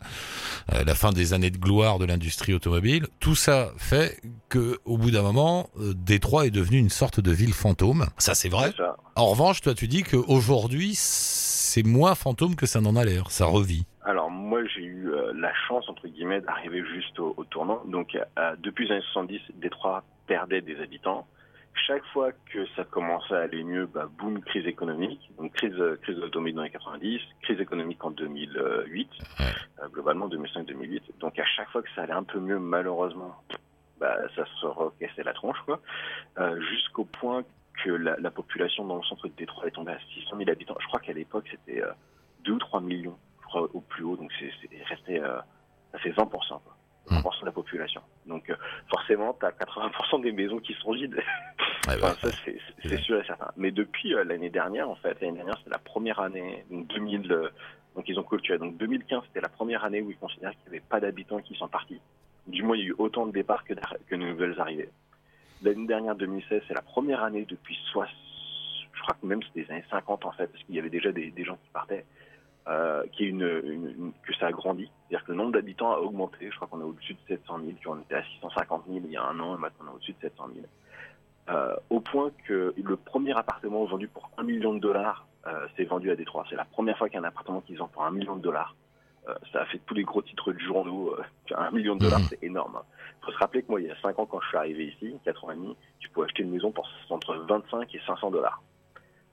euh, 0.75 0.85
la 0.85 0.95
fin 0.95 1.11
des 1.11 1.33
années 1.33 1.51
de 1.51 1.59
gloire 1.59 1.99
de 1.99 2.05
l'industrie 2.05 2.55
automobile. 2.55 3.09
Tout 3.19 3.35
ça 3.35 3.73
fait 3.79 4.21
que, 4.49 4.79
au 4.85 4.97
bout 4.97 5.11
d'un 5.11 5.23
moment, 5.23 5.71
euh, 5.81 5.93
Détroit 5.97 6.47
est 6.47 6.51
devenu 6.53 6.79
une 6.79 6.89
sorte 6.89 7.19
de 7.19 7.33
ville 7.33 7.53
fantôme. 7.53 8.07
Ça, 8.17 8.35
c'est 8.37 8.49
vrai. 8.49 8.73
En 9.17 9.27
revanche, 9.27 9.61
toi, 9.61 9.75
tu 9.75 9.89
dis 9.89 10.05
qu'aujourd'hui, 10.05 10.95
c'est 11.69 11.85
moins 11.87 12.15
fantôme 12.15 12.57
que 12.57 12.67
ça 12.67 12.81
n'en 12.81 12.97
a 12.97 13.05
l'air. 13.05 13.31
Ça 13.31 13.47
revit. 13.47 13.85
Alors 14.03 14.31
moi 14.31 14.65
j'ai 14.67 14.83
eu 14.85 15.11
euh, 15.11 15.33
la 15.37 15.53
chance 15.69 15.89
entre 15.89 16.09
guillemets 16.09 16.41
d'arriver 16.41 16.83
juste 16.95 17.19
au, 17.21 17.35
au 17.37 17.45
tournant. 17.45 17.83
Donc 17.87 18.15
euh, 18.17 18.57
depuis 18.59 18.87
les 18.87 18.95
années 18.95 19.05
70, 19.13 19.41
Détroit 19.55 20.03
perdait 20.27 20.61
des 20.63 20.81
habitants. 20.81 21.27
Chaque 21.87 22.05
fois 22.13 22.33
que 22.53 22.67
ça 22.75 22.83
commençait 22.85 23.35
à 23.35 23.41
aller 23.43 23.63
mieux, 23.63 23.87
bah, 23.87 24.09
boum, 24.19 24.41
crise 24.41 24.67
économique. 24.67 25.31
Donc 25.39 25.53
crise, 25.53 25.75
euh, 25.79 25.97
crise 26.03 26.17
de 26.17 26.23
l'automobile 26.23 26.55
dans 26.57 26.63
les 26.63 26.71
90, 26.71 27.21
crise 27.43 27.61
économique 27.61 28.03
en 28.05 28.11
2008, 28.11 29.09
Ouais. 29.39 29.47
euh, 29.83 29.89
globalement 29.89 30.29
2005-2008. 30.29 31.03
Donc 31.21 31.39
à 31.39 31.45
chaque 31.45 31.69
fois 31.71 31.83
que 31.83 31.89
ça 31.95 32.03
allait 32.03 32.13
un 32.15 32.25
peu 32.25 32.41
mieux, 32.41 32.59
malheureusement, 32.59 33.37
bah, 34.01 34.17
ça 34.35 34.45
se 34.61 34.67
recaissait 34.67 35.23
la 35.23 35.35
tronche, 35.35 35.59
quoi. 35.67 35.81
Euh, 36.39 36.59
Jusqu'au 36.71 37.05
point 37.05 37.43
que 37.85 37.91
la, 37.91 38.17
la 38.19 38.31
population 38.31 38.85
dans 38.85 38.97
le 38.97 39.03
centre 39.05 39.29
de 39.29 39.33
Détroit 39.37 39.67
est 39.67 39.73
tombée 39.73 39.93
à 39.93 39.99
600 40.15 40.37
000 40.37 40.51
habitants. 40.51 40.77
Je 40.81 40.87
crois 40.87 41.01
qu'à 41.01 41.13
l'époque 41.13 41.47
c'était 41.51 41.83
euh, 41.83 41.93
2 42.45 42.53
ou 42.53 42.59
3 42.59 42.81
millions, 42.81 43.19
je 43.43 43.47
crois, 43.47 43.63
au 43.75 43.81
plus 43.81 44.05
haut. 44.05 44.17
Donc 44.17 44.31
c'est 44.39 44.85
resté, 44.85 45.21
euh, 45.21 45.39
ça 45.93 45.99
fait 45.99 46.11
20%, 46.11 46.29
quoi. 46.29 46.79
20% 47.11 47.41
de 47.41 47.47
la 47.47 47.53
population. 47.53 48.03
Donc 48.27 48.51
euh, 48.51 48.57
forcément, 48.91 49.37
tu 49.39 49.47
as 49.47 49.51
80% 49.51 50.23
des 50.23 50.33
maisons 50.33 50.59
qui 50.59 50.75
sont 50.75 50.93
vides. 50.93 51.21
Enfin, 51.87 52.15
ça, 52.21 52.29
c'est 52.83 52.99
sûr 52.99 53.19
et 53.19 53.25
certain. 53.25 53.51
Mais 53.57 53.71
depuis 53.71 54.15
euh, 54.15 54.23
l'année 54.23 54.51
dernière, 54.51 54.91
en 54.91 54.97
fait, 54.97 55.19
l'année 55.23 55.37
dernière, 55.37 55.57
c'était 55.57 55.71
la 55.71 55.79
première 55.79 56.21
année, 56.21 56.63
donc 56.71 56.87
2000, 56.89 57.33
euh, 57.33 57.49
donc 57.97 58.07
ils 58.09 58.19
ont 58.19 58.25
clôturé. 58.25 58.59
Donc 58.59 58.77
2015, 58.77 59.23
c'était 59.29 59.41
la 59.41 59.49
première 59.49 59.85
année 59.85 60.03
où 60.03 60.11
ils 60.11 60.19
considèrent 60.19 60.51
qu'il 60.51 60.71
n'y 60.71 60.77
avait 60.77 60.87
pas 60.87 61.01
d'habitants 61.01 61.41
qui 61.41 61.55
sont 61.55 61.69
partis. 61.69 61.99
Du 62.47 62.63
moins, 62.63 62.77
il 62.77 62.83
y 62.83 62.85
a 62.85 62.89
eu 62.89 62.95
autant 62.99 63.25
de 63.25 63.33
départs 63.33 63.65
que 63.65 63.73
de 63.73 64.17
nouvelles 64.17 64.61
arrivées. 64.61 64.91
L'année 65.63 65.87
dernière, 65.87 66.15
2016, 66.15 66.63
c'est 66.69 66.75
la 66.75 66.83
première 66.83 67.23
année 67.23 67.45
depuis 67.45 67.77
60, 67.93 68.15
je 68.95 69.03
crois 69.03 69.15
que 69.21 69.27
même 69.27 69.43
c'était 69.43 69.63
les 69.63 69.71
années 69.73 69.85
50 69.91 70.25
en 70.25 70.33
fait, 70.33 70.47
parce 70.47 70.63
qu'il 70.65 70.75
y 70.75 70.79
avait 70.79 70.91
déjà 70.91 71.11
des, 71.13 71.31
des 71.31 71.45
gens 71.45 71.57
qui 71.57 71.71
partaient, 71.73 72.05
euh, 72.69 73.05
qui 73.13 73.25
est 73.25 73.29
une, 73.29 73.43
une- 73.65 73.89
une- 73.99 74.13
que 74.23 74.35
ça 74.35 74.47
a 74.47 74.53
grandi. 74.53 74.91
C'est-à-dire 75.09 75.27
que 75.27 75.33
le 75.33 75.39
nombre 75.39 75.53
d'habitants 75.53 75.93
a 75.93 75.99
augmenté. 75.99 76.51
Je 76.51 76.57
crois 76.57 76.69
qu'on 76.69 76.81
est 76.81 76.85
au-dessus 76.85 77.15
de 77.15 77.19
700 77.29 77.59
000, 77.61 77.73
puis 77.81 77.89
on 77.89 77.99
était 78.01 78.15
à 78.17 78.23
650 78.25 78.85
000 78.87 79.01
il 79.05 79.11
y 79.13 79.17
a 79.17 79.25
un 79.25 79.39
an, 79.41 79.57
et 79.57 79.59
maintenant 79.59 79.87
on 79.89 79.93
est 79.93 79.95
au-dessus 79.97 80.13
de 80.13 80.21
700 80.21 80.49
000. 80.55 80.67
Euh, 81.51 81.75
au 81.89 82.01
point 82.01 82.31
que 82.47 82.75
le 82.77 82.97
premier 82.97 83.33
appartement 83.37 83.85
vendu 83.87 84.07
pour 84.07 84.31
un 84.37 84.43
million 84.43 84.75
de 84.75 84.81
dollars 84.81 85.27
euh, 85.47 85.67
s'est 85.77 85.85
vendu 85.85 86.11
à 86.11 86.17
Détroit. 86.17 86.45
C'est 86.51 86.57
la 86.57 86.67
première 86.67 86.99
fois 86.99 87.09
qu'un 87.09 87.25
appartement 87.25 87.63
qui 87.63 87.73
se 87.73 87.79
vend 87.79 87.89
pour 87.89 88.05
un 88.05 88.11
million 88.11 88.37
de 88.37 88.43
dollars. 88.43 88.77
Euh, 89.29 89.35
ça 89.53 89.63
a 89.63 89.65
fait 89.67 89.79
tous 89.87 89.95
les 89.95 90.03
gros 90.05 90.21
titres 90.21 90.53
du 90.53 90.63
journaux. 90.63 91.15
Euh, 91.19 91.23
un 91.57 91.71
million 91.71 91.97
de 91.97 92.01
dollars, 92.03 92.21
Mhm. 92.21 92.27
c'est 92.31 92.43
énorme. 92.43 92.81
Il 93.21 93.25
faut 93.27 93.33
se 93.33 93.39
rappeler 93.39 93.63
que 93.63 93.71
moi, 93.71 93.81
il 93.81 93.87
y 93.89 93.91
a 93.91 94.01
5 94.01 94.19
ans, 94.19 94.27
quand 94.27 94.41
je 94.41 94.49
suis 94.49 94.57
arrivé 94.57 94.87
ici, 94.87 95.17
4 95.25 95.45
ans 95.45 95.51
et 95.51 95.57
demi, 95.57 95.77
tu 95.99 96.09
pouvais 96.11 96.27
acheter 96.27 96.43
une 96.43 96.51
maison 96.51 96.71
pour 96.71 96.89
entre 97.11 97.35
25 97.49 97.95
et 97.95 98.01
500 98.07 98.31
dollars. 98.31 98.63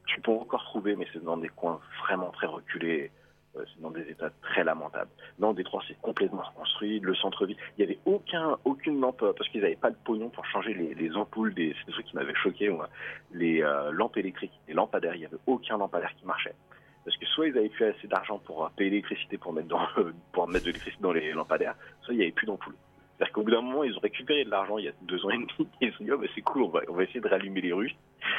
Tu 0.05 0.21
peux 0.21 0.31
encore 0.31 0.63
trouver, 0.63 0.95
mais 0.95 1.07
c'est 1.13 1.23
dans 1.23 1.37
des 1.37 1.49
coins 1.49 1.79
vraiment 2.03 2.31
très 2.31 2.47
reculés. 2.47 3.11
euh, 3.57 3.63
c'est 3.73 3.81
dans 3.81 3.91
des 3.91 4.09
états 4.09 4.29
très 4.41 4.63
lamentables. 4.63 5.09
Non, 5.39 5.53
Détroit, 5.53 5.81
c'est 5.87 5.99
complètement 6.01 6.41
reconstruit. 6.43 6.99
Le 6.99 7.15
centre-ville, 7.15 7.57
il 7.77 7.85
n'y 7.85 7.91
avait 7.91 7.99
aucun, 8.05 8.57
aucune 8.65 8.99
lampe, 8.99 9.21
euh, 9.23 9.33
parce 9.33 9.49
qu'ils 9.49 9.61
n'avaient 9.61 9.75
pas 9.75 9.91
de 9.91 9.97
pognon 10.03 10.29
pour 10.29 10.45
changer 10.45 10.73
les, 10.73 10.93
les 10.93 11.15
ampoules. 11.15 11.53
C'est 11.55 11.85
des 11.85 11.91
trucs 11.91 12.05
qui 12.05 12.15
m'avaient 12.15 12.35
choqué. 12.35 12.69
moi. 12.69 12.89
Les 13.31 13.61
euh, 13.63 13.91
lampes 13.91 14.17
électriques, 14.17 14.53
les 14.67 14.73
lampadaires, 14.73 15.15
il 15.15 15.19
n'y 15.19 15.25
avait 15.25 15.37
aucun 15.47 15.77
lampadaire 15.77 16.13
qui 16.19 16.25
marchait. 16.25 16.55
Parce 17.03 17.17
que 17.17 17.25
soit 17.27 17.47
ils 17.47 17.57
avaient 17.57 17.69
plus 17.69 17.85
assez 17.85 18.07
d'argent 18.07 18.39
pour 18.39 18.69
payer 18.71 18.89
l'électricité 18.89 19.37
pour 19.37 19.53
mettre, 19.53 19.67
dans, 19.67 19.87
pour 20.31 20.47
mettre 20.47 20.65
de 20.65 20.71
l'électricité 20.71 21.01
dans 21.01 21.13
les 21.13 21.31
lampadaires, 21.33 21.75
soit 22.01 22.13
il 22.13 22.17
n'y 22.17 22.23
avait 22.23 22.31
plus 22.31 22.47
d'ampoules. 22.47 22.75
C'est-à-dire 23.17 23.33
qu'au 23.33 23.43
bout 23.43 23.51
d'un 23.51 23.61
moment, 23.61 23.83
ils 23.83 23.95
ont 23.95 24.01
récupéré 24.01 24.43
de 24.43 24.49
l'argent 24.49 24.77
il 24.77 24.85
y 24.85 24.89
a 24.89 24.93
deux 25.03 25.25
ans 25.25 25.29
et 25.29 25.37
demi. 25.37 25.47
Ils 25.81 25.91
se 25.91 25.97
sont 25.97 26.03
dit, 26.03 26.11
oh, 26.11 26.17
bah, 26.17 26.27
c'est 26.35 26.41
cool, 26.41 26.63
on 26.63 26.69
va, 26.69 26.81
on 26.89 26.93
va 26.93 27.03
essayer 27.03 27.21
de 27.21 27.27
rallumer 27.27 27.61
les 27.61 27.71
rues. 27.71 27.95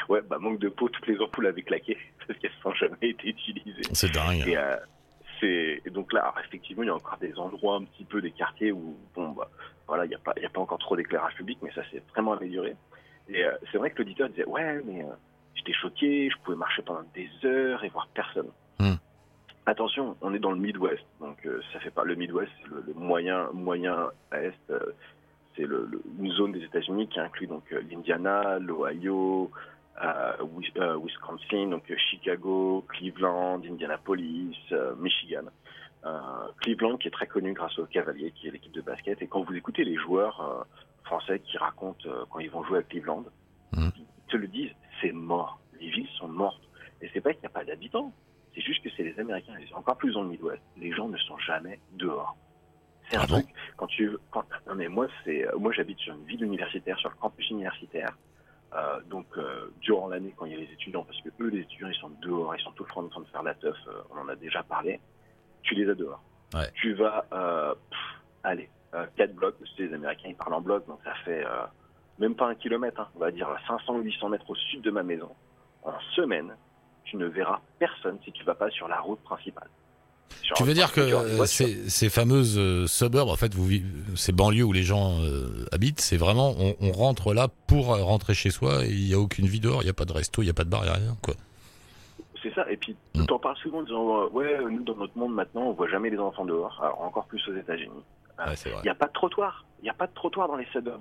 Ouais, 0.08 0.20
bah, 0.20 0.38
manque 0.38 0.58
de 0.58 0.68
peau, 0.68 0.88
toutes 0.88 1.06
les 1.06 1.18
ampoules 1.18 1.46
avaient 1.46 1.62
claqué 1.62 1.96
parce 2.26 2.38
qu'elles 2.38 2.50
n'ont 2.64 2.74
jamais 2.74 2.96
été 3.02 3.28
utilisées. 3.28 3.82
C'est 3.92 4.12
dingue. 4.12 4.46
Et, 4.46 4.56
euh, 4.56 4.76
c'est 5.40 5.82
et 5.84 5.90
donc 5.90 6.12
là, 6.12 6.20
alors, 6.22 6.38
effectivement, 6.44 6.82
il 6.82 6.86
y 6.86 6.90
a 6.90 6.94
encore 6.94 7.18
des 7.18 7.38
endroits 7.38 7.76
un 7.76 7.84
petit 7.84 8.04
peu 8.04 8.20
des 8.20 8.30
quartiers 8.30 8.72
où 8.72 8.96
bon 9.14 9.30
bah 9.30 9.50
voilà, 9.86 10.04
il 10.04 10.08
n'y 10.08 10.14
a 10.14 10.18
pas 10.18 10.32
y 10.40 10.44
a 10.44 10.48
pas 10.48 10.60
encore 10.60 10.78
trop 10.78 10.96
d'éclairage 10.96 11.34
public, 11.34 11.58
mais 11.62 11.70
ça 11.72 11.82
s'est 11.90 12.02
vraiment 12.12 12.32
amélioré. 12.32 12.74
Et 13.28 13.44
euh, 13.44 13.52
c'est 13.70 13.78
vrai 13.78 13.90
que 13.90 13.98
l'auditeur 13.98 14.28
disait 14.28 14.46
ouais, 14.46 14.80
mais 14.84 15.02
euh, 15.02 15.08
j'étais 15.54 15.72
choqué, 15.72 16.30
je 16.30 16.36
pouvais 16.42 16.56
marcher 16.56 16.82
pendant 16.82 17.04
des 17.14 17.28
heures 17.44 17.84
et 17.84 17.88
voir 17.88 18.08
personne. 18.14 18.48
Attention, 19.68 20.16
on 20.20 20.32
est 20.32 20.38
dans 20.38 20.52
le 20.52 20.58
Midwest, 20.58 21.02
donc 21.20 21.44
euh, 21.44 21.60
ça 21.72 21.80
fait 21.80 21.90
pas 21.90 22.04
le 22.04 22.14
Midwest, 22.14 22.52
c'est 22.62 22.68
le, 22.68 22.84
le 22.86 22.94
moyen 22.94 23.48
moyen 23.52 24.10
est. 24.32 24.52
euh, 24.70 24.78
c'est 25.56 25.64
le, 25.66 25.86
le- 25.90 26.02
une 26.20 26.30
zone 26.32 26.52
des 26.52 26.62
États-Unis 26.62 27.08
qui 27.08 27.18
inclut 27.18 27.46
donc 27.48 27.64
euh, 27.72 27.80
l'Indiana, 27.90 28.58
l'Ohio, 28.60 29.50
euh, 30.04 30.32
Wis- 30.54 30.70
Wisconsin, 31.02 31.68
donc 31.70 31.90
Chicago, 32.10 32.84
Cleveland, 32.88 33.62
Indianapolis, 33.64 34.56
Michigan. 34.98 35.46
Cleveland 36.60 36.96
qui 36.98 37.08
est 37.08 37.10
très 37.10 37.26
connu 37.26 37.52
grâce 37.52 37.76
aux 37.80 37.86
Cavaliers, 37.86 38.30
qui 38.32 38.46
est 38.46 38.50
l'équipe 38.52 38.70
de 38.72 38.82
basket. 38.82 39.20
Et 39.22 39.26
quand 39.26 39.42
vous 39.42 39.54
écoutez 39.54 39.82
les 39.82 39.96
joueurs 39.96 40.66
français 41.04 41.40
qui 41.40 41.56
racontent 41.58 42.08
quand 42.30 42.38
ils 42.38 42.50
vont 42.50 42.62
jouer 42.62 42.78
à 42.78 42.82
Cleveland, 42.82 43.24
Mhm. 43.72 43.90
ils 43.96 44.04
te 44.28 44.36
le 44.36 44.46
disent, 44.46 44.70
c'est 45.00 45.10
mort. 45.10 45.58
Les 45.80 45.88
villes 45.90 46.08
sont 46.18 46.28
mortes. 46.28 46.62
Et 47.00 47.10
c'est 47.12 47.20
pas 47.20 47.32
qu'il 47.32 47.40
n'y 47.40 47.46
a 47.46 47.50
pas 47.50 47.64
d'habitants. 47.64 48.12
C'est 48.56 48.62
juste 48.62 48.82
que 48.82 48.88
c'est 48.96 49.02
les 49.02 49.20
Américains, 49.20 49.52
et 49.60 49.74
encore 49.74 49.96
plus 49.98 50.14
dans 50.14 50.22
le 50.22 50.30
Midwest. 50.30 50.62
Les 50.78 50.90
gens 50.90 51.08
ne 51.08 51.18
sont 51.18 51.36
jamais 51.38 51.78
dehors. 51.92 52.34
C'est 53.10 53.18
un 53.18 53.20
Ah 53.20 53.26
bon 53.26 53.34
truc. 53.34 53.48
Quand 53.76 53.86
tu, 53.86 54.16
quand, 54.30 54.44
non 54.66 54.74
mais 54.74 54.88
moi 54.88 55.06
c'est, 55.24 55.46
moi 55.58 55.72
j'habite 55.72 55.98
sur 55.98 56.14
une 56.14 56.24
ville 56.24 56.42
universitaire, 56.42 56.98
sur 56.98 57.10
le 57.10 57.16
campus 57.16 57.48
universitaire. 57.50 58.16
Euh, 58.74 59.00
donc 59.10 59.26
euh, 59.36 59.68
durant 59.80 60.08
l'année 60.08 60.34
quand 60.36 60.46
il 60.46 60.52
y 60.52 60.54
a 60.54 60.58
les 60.58 60.72
étudiants, 60.72 61.04
parce 61.04 61.20
que 61.20 61.28
eux 61.40 61.48
les 61.50 61.60
étudiants 61.60 61.88
ils 61.88 62.00
sont 62.00 62.10
dehors, 62.22 62.56
ils 62.56 62.62
sont 62.62 62.72
tout 62.72 62.84
le 62.84 62.92
temps 62.92 63.02
en 63.04 63.08
train 63.08 63.20
de 63.20 63.26
faire 63.26 63.42
la 63.42 63.54
teuf, 63.54 63.76
euh, 63.86 64.00
on 64.10 64.18
en 64.18 64.28
a 64.28 64.34
déjà 64.36 64.62
parlé. 64.62 65.00
Tu 65.62 65.74
les 65.74 65.88
as 65.88 65.94
dehors. 65.94 66.22
Ouais. 66.54 66.70
Tu 66.74 66.94
vas, 66.94 67.26
euh, 67.32 67.74
pff, 67.90 68.00
allez, 68.42 68.70
euh, 68.94 69.06
quatre 69.16 69.34
blocs, 69.34 69.56
parce 69.58 69.70
que 69.74 69.82
les 69.82 69.92
Américains 69.92 70.30
ils 70.30 70.34
parlent 70.34 70.54
en 70.54 70.60
blocs, 70.62 70.86
donc 70.86 70.98
ça 71.04 71.14
fait 71.24 71.44
euh, 71.44 71.66
même 72.18 72.34
pas 72.34 72.48
un 72.48 72.54
kilomètre, 72.54 73.00
hein, 73.00 73.08
on 73.14 73.18
va 73.18 73.30
dire 73.30 73.48
500 73.68 73.96
ou 73.96 74.00
800 74.00 74.30
mètres 74.30 74.48
au 74.48 74.54
sud 74.54 74.80
de 74.80 74.90
ma 74.90 75.02
maison. 75.02 75.30
En 75.84 75.98
semaine, 76.16 76.56
tu 77.06 77.16
ne 77.16 77.26
verras 77.26 77.60
personne 77.78 78.18
si 78.24 78.32
tu 78.32 78.44
vas 78.44 78.54
pas 78.54 78.70
sur 78.70 78.86
la 78.88 79.00
route 79.00 79.20
principale. 79.20 79.68
Sur- 80.42 80.56
Tu 80.56 80.64
veux 80.64 80.74
dire 80.74 80.92
que 80.92 81.46
ces, 81.46 81.88
ces 81.88 82.10
fameuses 82.10 82.58
euh, 82.58 82.86
suburbs, 82.86 83.28
en 83.30 83.36
fait, 83.36 83.54
vous, 83.54 83.68
ces 84.16 84.32
banlieues 84.32 84.64
où 84.64 84.72
les 84.72 84.82
gens 84.82 85.18
euh, 85.20 85.64
habitent, 85.72 86.00
c'est 86.00 86.16
vraiment, 86.16 86.54
on, 86.58 86.74
on 86.80 86.92
rentre 86.92 87.32
là 87.32 87.48
pour 87.68 87.86
rentrer 87.96 88.34
chez 88.34 88.50
soi 88.50 88.84
et 88.84 88.90
il 88.90 89.06
n'y 89.06 89.14
a 89.14 89.18
aucune 89.18 89.46
vie 89.46 89.60
dehors, 89.60 89.82
il 89.82 89.86
n'y 89.86 89.90
a 89.90 89.94
pas 89.94 90.04
de 90.04 90.12
resto, 90.12 90.42
il 90.42 90.46
n'y 90.46 90.50
a 90.50 90.54
pas 90.54 90.64
de 90.64 90.68
bar, 90.70 90.82
il 90.84 90.88
n'y 90.90 90.94
a 90.94 90.98
rien, 90.98 91.16
quoi. 91.22 91.34
c'est 92.42 92.52
ça. 92.54 92.70
Et 92.70 92.76
puis, 92.76 92.94
Mm. 93.14 93.24
t'en 93.26 93.38
parles 93.38 93.56
souvent 93.56 93.78
en 93.78 93.82
disant, 93.82 94.22
euh, 94.24 94.28
ouais, 94.28 94.58
nous, 94.70 94.82
dans 94.84 94.94
notre 94.96 95.16
monde, 95.16 95.32
maintenant, 95.34 95.62
on 95.62 95.72
voit 95.72 95.88
jamais 95.88 96.10
les 96.10 96.18
enfants 96.18 96.44
dehors. 96.44 96.78
Alors, 96.82 97.00
encore 97.00 97.24
plus 97.26 97.42
aux 97.48 97.56
États-Unis. 97.56 98.02
Ouais. 98.38 98.54
Il 98.66 98.82
n'y 98.82 98.88
a 98.90 98.94
pas 98.94 99.06
de 99.06 99.12
trottoir. 99.12 99.64
Il 99.80 99.84
n'y 99.84 99.90
a 99.90 99.94
pas 99.94 100.06
de 100.06 100.12
trottoir 100.14 100.46
dans 100.48 100.56
les 100.56 100.66
suburbs. 100.66 101.00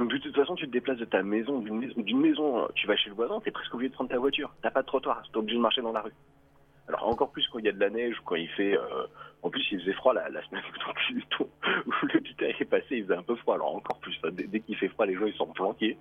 Donc, 0.00 0.10
de 0.10 0.16
toute 0.16 0.34
façon, 0.34 0.54
tu 0.54 0.66
te 0.66 0.72
déplaces 0.72 0.96
de 0.96 1.04
ta 1.04 1.22
maison, 1.22 1.58
d'une 1.58 2.20
maison, 2.20 2.64
euh, 2.64 2.68
tu 2.74 2.86
vas 2.86 2.96
chez 2.96 3.10
le 3.10 3.14
voisin, 3.14 3.38
t'es 3.44 3.50
presque 3.50 3.74
obligé 3.74 3.90
de 3.90 3.94
prendre 3.94 4.08
ta 4.08 4.18
voiture. 4.18 4.50
T'as 4.62 4.70
pas 4.70 4.80
de 4.80 4.86
trottoir. 4.86 5.22
T'es 5.30 5.36
obligé 5.36 5.58
de 5.58 5.62
marcher 5.62 5.82
dans 5.82 5.92
la 5.92 6.00
rue. 6.00 6.14
Alors, 6.90 7.06
encore 7.06 7.30
plus 7.30 7.46
quand 7.48 7.60
il 7.60 7.66
y 7.66 7.68
a 7.68 7.72
de 7.72 7.78
la 7.78 7.90
neige 7.90 8.18
ou 8.18 8.22
quand 8.24 8.34
il 8.34 8.48
fait, 8.48 8.76
euh, 8.76 9.06
en 9.42 9.48
plus, 9.48 9.64
il 9.70 9.80
faisait 9.80 9.92
froid 9.92 10.12
la, 10.12 10.24
semaine 10.26 10.62
où, 11.40 11.42
où 11.86 12.06
le 12.12 12.20
Peter 12.20 12.54
est 12.58 12.64
passé, 12.64 12.86
il 12.96 13.04
faisait 13.04 13.14
un 13.14 13.22
peu 13.22 13.36
froid. 13.36 13.54
Alors, 13.54 13.76
encore 13.76 13.98
plus, 14.00 14.16
enfin, 14.18 14.32
dès, 14.32 14.60
qu'il 14.60 14.76
fait 14.76 14.88
froid, 14.88 15.06
les 15.06 15.14
gens, 15.14 15.26
ils 15.26 15.34
sont 15.34 15.46
planqués. 15.46 15.96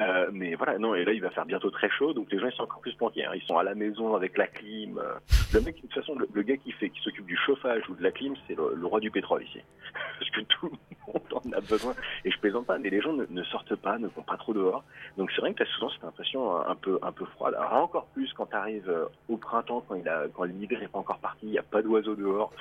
Euh, 0.00 0.30
mais 0.32 0.54
voilà, 0.54 0.78
non, 0.78 0.94
et 0.94 1.04
là, 1.04 1.12
il 1.12 1.20
va 1.20 1.30
faire 1.30 1.44
bientôt 1.44 1.70
très 1.70 1.90
chaud, 1.90 2.12
donc 2.12 2.30
les 2.30 2.38
gens, 2.38 2.46
ils 2.46 2.54
sont 2.54 2.62
encore 2.62 2.80
plus 2.80 2.94
planqués. 2.94 3.24
hein. 3.24 3.32
Ils 3.34 3.42
sont 3.42 3.58
à 3.58 3.62
la 3.62 3.74
maison 3.74 4.14
avec 4.14 4.38
la 4.38 4.46
clim. 4.46 4.98
euh. 4.98 5.18
Le 5.52 5.60
mec, 5.60 5.76
de 5.76 5.80
toute 5.80 5.94
façon, 5.94 6.14
le, 6.14 6.42
gars 6.42 6.56
qui 6.56 6.72
fait, 6.72 6.90
qui 6.90 7.00
s'occupe 7.00 7.26
du 7.26 7.36
chauffage 7.36 7.82
ou 7.88 7.94
de 7.94 8.02
la 8.02 8.10
clim, 8.10 8.34
c'est 8.46 8.56
le, 8.56 8.86
roi 8.86 9.00
du 9.00 9.10
pétrole 9.10 9.42
ici. 9.42 9.60
Parce 10.18 10.30
que 10.30 10.40
tout 10.42 10.66
le 10.66 11.12
monde 11.12 11.22
en 11.32 11.52
a 11.52 11.60
besoin. 11.60 11.94
Et 12.24 12.30
je 12.30 12.38
plaisante 12.38 12.66
pas, 12.66 12.78
mais 12.78 12.90
les 12.90 13.00
gens 13.00 13.12
ne, 13.12 13.42
sortent 13.44 13.76
pas, 13.76 13.98
ne 13.98 14.08
vont 14.08 14.22
pas 14.22 14.36
trop 14.36 14.54
dehors. 14.54 14.84
Donc 15.16 15.30
c'est 15.32 15.40
vrai 15.40 15.52
que 15.52 15.58
tu 15.58 15.62
as 15.62 15.74
souvent 15.74 15.90
cette 15.90 16.04
impression 16.04 16.56
un, 16.56 16.68
un 16.68 16.74
peu, 16.74 16.98
un 17.02 17.12
peu 17.12 17.24
froide. 17.24 17.54
Alors 17.54 17.72
encore 17.74 18.06
plus 18.08 18.32
quand 18.34 18.46
tu 18.46 18.56
arrives 18.56 18.92
au 19.28 19.36
printemps, 19.36 19.82
quand, 19.88 19.94
il 19.94 20.08
a, 20.08 20.27
quand 20.34 20.44
l'hiver 20.44 20.80
n'est 20.80 20.88
pas 20.88 20.98
encore 20.98 21.18
parti, 21.18 21.40
il 21.46 21.50
n'y 21.50 21.58
a 21.58 21.62
pas 21.62 21.82
d'oiseaux 21.82 22.14
dehors. 22.14 22.52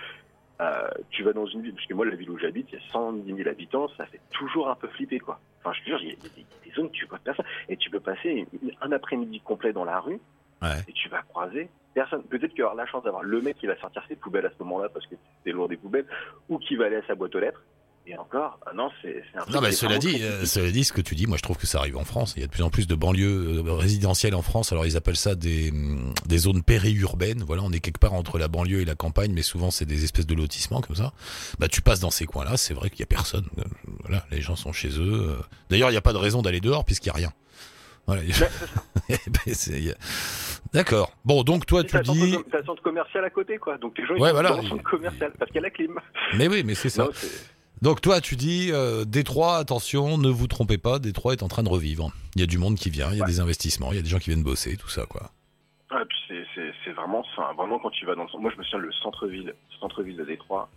Euh, 0.59 0.87
tu 1.11 1.21
vas 1.23 1.33
dans 1.33 1.45
une 1.45 1.61
ville, 1.61 1.73
parce 1.75 1.85
que 1.85 1.93
moi, 1.93 2.05
la 2.05 2.15
ville 2.15 2.31
où 2.31 2.37
j'habite, 2.39 2.67
il 2.71 2.79
y 2.79 2.81
a 2.81 2.91
110 2.91 3.31
000 3.35 3.47
habitants, 3.47 3.87
ça 3.95 4.05
fait 4.07 4.19
toujours 4.31 4.69
un 4.69 4.75
peu 4.75 4.87
flipper, 4.87 5.19
quoi. 5.19 5.39
Enfin, 5.59 5.71
je 5.73 5.81
te 5.81 5.85
jure, 5.89 5.99
il 6.01 6.07
y, 6.07 6.11
a 6.11 6.13
y 6.13 6.17
des- 6.17 6.29
il 6.37 6.41
y 6.41 6.45
a 6.45 6.65
des 6.65 6.71
zones 6.71 6.85
où 6.87 6.89
tu 6.89 7.05
vois 7.05 7.19
personne. 7.19 7.45
Et 7.69 7.77
tu 7.77 7.91
peux 7.91 7.99
passer 7.99 8.47
un 8.81 8.91
après-midi 8.91 9.39
complet 9.41 9.71
dans 9.73 9.85
la 9.85 9.99
rue, 9.99 10.19
Ouais. 10.63 10.69
et 10.87 10.93
tu 10.93 11.07
vas 11.09 11.21
croiser 11.21 11.69
personne. 11.93 12.23
Peut-être 12.23 12.49
qu'il 12.51 12.61
y 12.61 12.63
aura 12.63 12.73
la 12.73 12.87
chance 12.87 13.03
d'avoir 13.03 13.21
le 13.21 13.39
mec 13.41 13.57
qui 13.57 13.67
va 13.67 13.77
sortir 13.77 14.03
ses 14.07 14.15
poubelles 14.15 14.47
à 14.47 14.49
ce 14.49 14.63
moment-là, 14.63 14.89
parce 14.89 15.05
que 15.05 15.15
c'est 15.43 15.51
lourd 15.51 15.67
des 15.67 15.77
poubelles, 15.77 16.07
ou 16.49 16.57
qui 16.57 16.75
va 16.75 16.85
aller 16.85 16.95
à 16.95 17.03
sa 17.05 17.13
boîte 17.13 17.35
aux 17.35 17.39
lettres. 17.39 17.61
Et 18.09 18.17
encore, 18.17 18.57
ah 18.65 18.71
non, 18.73 18.89
c'est 19.01 19.21
un 19.35 19.41
truc 19.41 19.53
Non, 19.53 19.59
mais 19.59 19.73
cela 19.73 19.97
dit, 19.97 20.19
euh, 20.23 20.45
cela 20.45 20.71
dit, 20.71 20.85
ce 20.85 20.93
que 20.93 21.01
tu 21.01 21.13
dis, 21.13 21.27
moi 21.27 21.35
je 21.35 21.41
trouve 21.41 21.57
que 21.57 21.67
ça 21.67 21.79
arrive 21.79 21.97
en 21.97 22.05
France. 22.05 22.33
Il 22.37 22.39
y 22.39 22.43
a 22.43 22.47
de 22.47 22.51
plus 22.53 22.63
en 22.63 22.69
plus 22.69 22.87
de 22.87 22.95
banlieues 22.95 23.63
euh, 23.67 23.73
résidentielles 23.73 24.33
en 24.33 24.41
France. 24.41 24.71
Alors 24.71 24.85
ils 24.85 24.95
appellent 24.95 25.17
ça 25.17 25.35
des, 25.35 25.71
hum, 25.71 26.13
des 26.25 26.37
zones 26.37 26.63
périurbaines. 26.63 27.43
Voilà, 27.43 27.63
on 27.63 27.71
est 27.73 27.81
quelque 27.81 27.99
part 27.99 28.13
entre 28.13 28.37
la 28.39 28.47
banlieue 28.47 28.79
et 28.79 28.85
la 28.85 28.95
campagne, 28.95 29.33
mais 29.33 29.41
souvent 29.41 29.71
c'est 29.71 29.83
des 29.85 30.05
espèces 30.05 30.25
de 30.25 30.35
lotissements 30.35 30.79
comme 30.79 30.95
ça. 30.95 31.11
Bah 31.59 31.67
tu 31.67 31.81
passes 31.81 31.99
dans 31.99 32.09
ces 32.11 32.25
coins-là, 32.25 32.55
c'est 32.55 32.73
vrai 32.73 32.89
qu'il 32.89 33.01
y 33.01 33.03
a 33.03 33.07
personne. 33.07 33.45
Euh, 33.59 33.63
Voilà, 34.05 34.25
les 34.31 34.39
gens 34.39 34.55
sont 34.55 34.71
chez 34.71 34.89
eux. 34.99 35.35
D'ailleurs, 35.69 35.89
il 35.89 35.93
n'y 35.93 35.97
a 35.97 36.01
pas 36.01 36.13
de 36.13 36.17
raison 36.17 36.41
d'aller 36.41 36.61
dehors 36.61 36.85
puisqu'il 36.85 37.09
n'y 37.09 37.15
a 37.15 37.17
rien. 37.17 37.33
Voilà. 38.05 38.21
Ben, 39.09 39.53
y 39.81 39.89
a- 39.91 39.95
D'accord. 40.73 41.11
Bon, 41.25 41.43
donc 41.43 41.65
toi 41.65 41.83
tu 41.83 41.97
dis, 42.03 42.37
t'as 42.51 42.59
un 42.59 42.63
centre 42.65 42.81
commercial 42.83 43.23
à 43.25 43.29
côté, 43.29 43.57
quoi. 43.57 43.77
Donc 43.77 43.97
les 43.97 44.05
gens, 44.05 44.15
ils 44.15 44.21
Ouais, 44.21 44.31
sont 44.31 44.41
dans 44.43 44.61
le 44.61 44.67
centre 44.67 44.83
commercial, 44.83 45.31
parce 45.37 45.49
qu'il 45.51 45.55
y 45.57 45.59
a 45.59 45.63
la 45.63 45.69
clim. 45.69 45.97
mais 46.37 46.47
oui, 46.47 46.63
mais 46.65 46.75
c'est 46.75 46.89
ça. 46.89 47.03
Non, 47.03 47.09
Donc 47.81 48.01
toi, 48.01 48.21
tu 48.21 48.35
dis, 48.35 48.69
euh, 48.71 49.05
Détroit, 49.05 49.57
attention, 49.57 50.17
ne 50.17 50.29
vous 50.29 50.47
trompez 50.47 50.77
pas, 50.77 50.97
Détroit 50.99 51.33
est 51.33 51.43
en 51.43 51.47
train 51.47 51.63
de 51.63 51.69
revivre. 51.69 52.11
Il 52.35 52.41
y 52.41 52.43
a 52.43 52.47
du 52.47 52.57
monde 52.57 52.75
qui 52.75 52.89
vient, 52.89 53.09
il 53.11 53.17
y 53.17 53.21
a 53.21 53.23
Ouais. 53.23 53.29
des 53.29 53.39
investissements, 53.39 53.91
il 53.91 53.97
y 53.97 53.99
a 53.99 54.01
des 54.01 54.09
gens 54.09 54.17
qui 54.19 54.31
viennent 54.31 54.43
bosser, 54.43 54.77
tout 54.77 54.89
ça, 54.89 55.05
quoi. 55.05 55.29
Ah, 55.89 56.03
puis 56.07 56.17
c'est, 56.83 56.91
vraiment, 56.91 57.19
enfin, 57.19 57.53
vraiment 57.53 57.79
quand 57.79 57.91
tu 57.91 58.05
vas 58.05 58.15
dans 58.15 58.23
le. 58.23 58.39
Moi, 58.39 58.51
je 58.53 58.57
me 58.57 58.63
souviens, 58.63 58.79
le 58.79 58.91
centre-ville, 58.93 59.53
centre-ville 59.79 60.17
de 60.17 60.25
Détroit, 60.25 60.69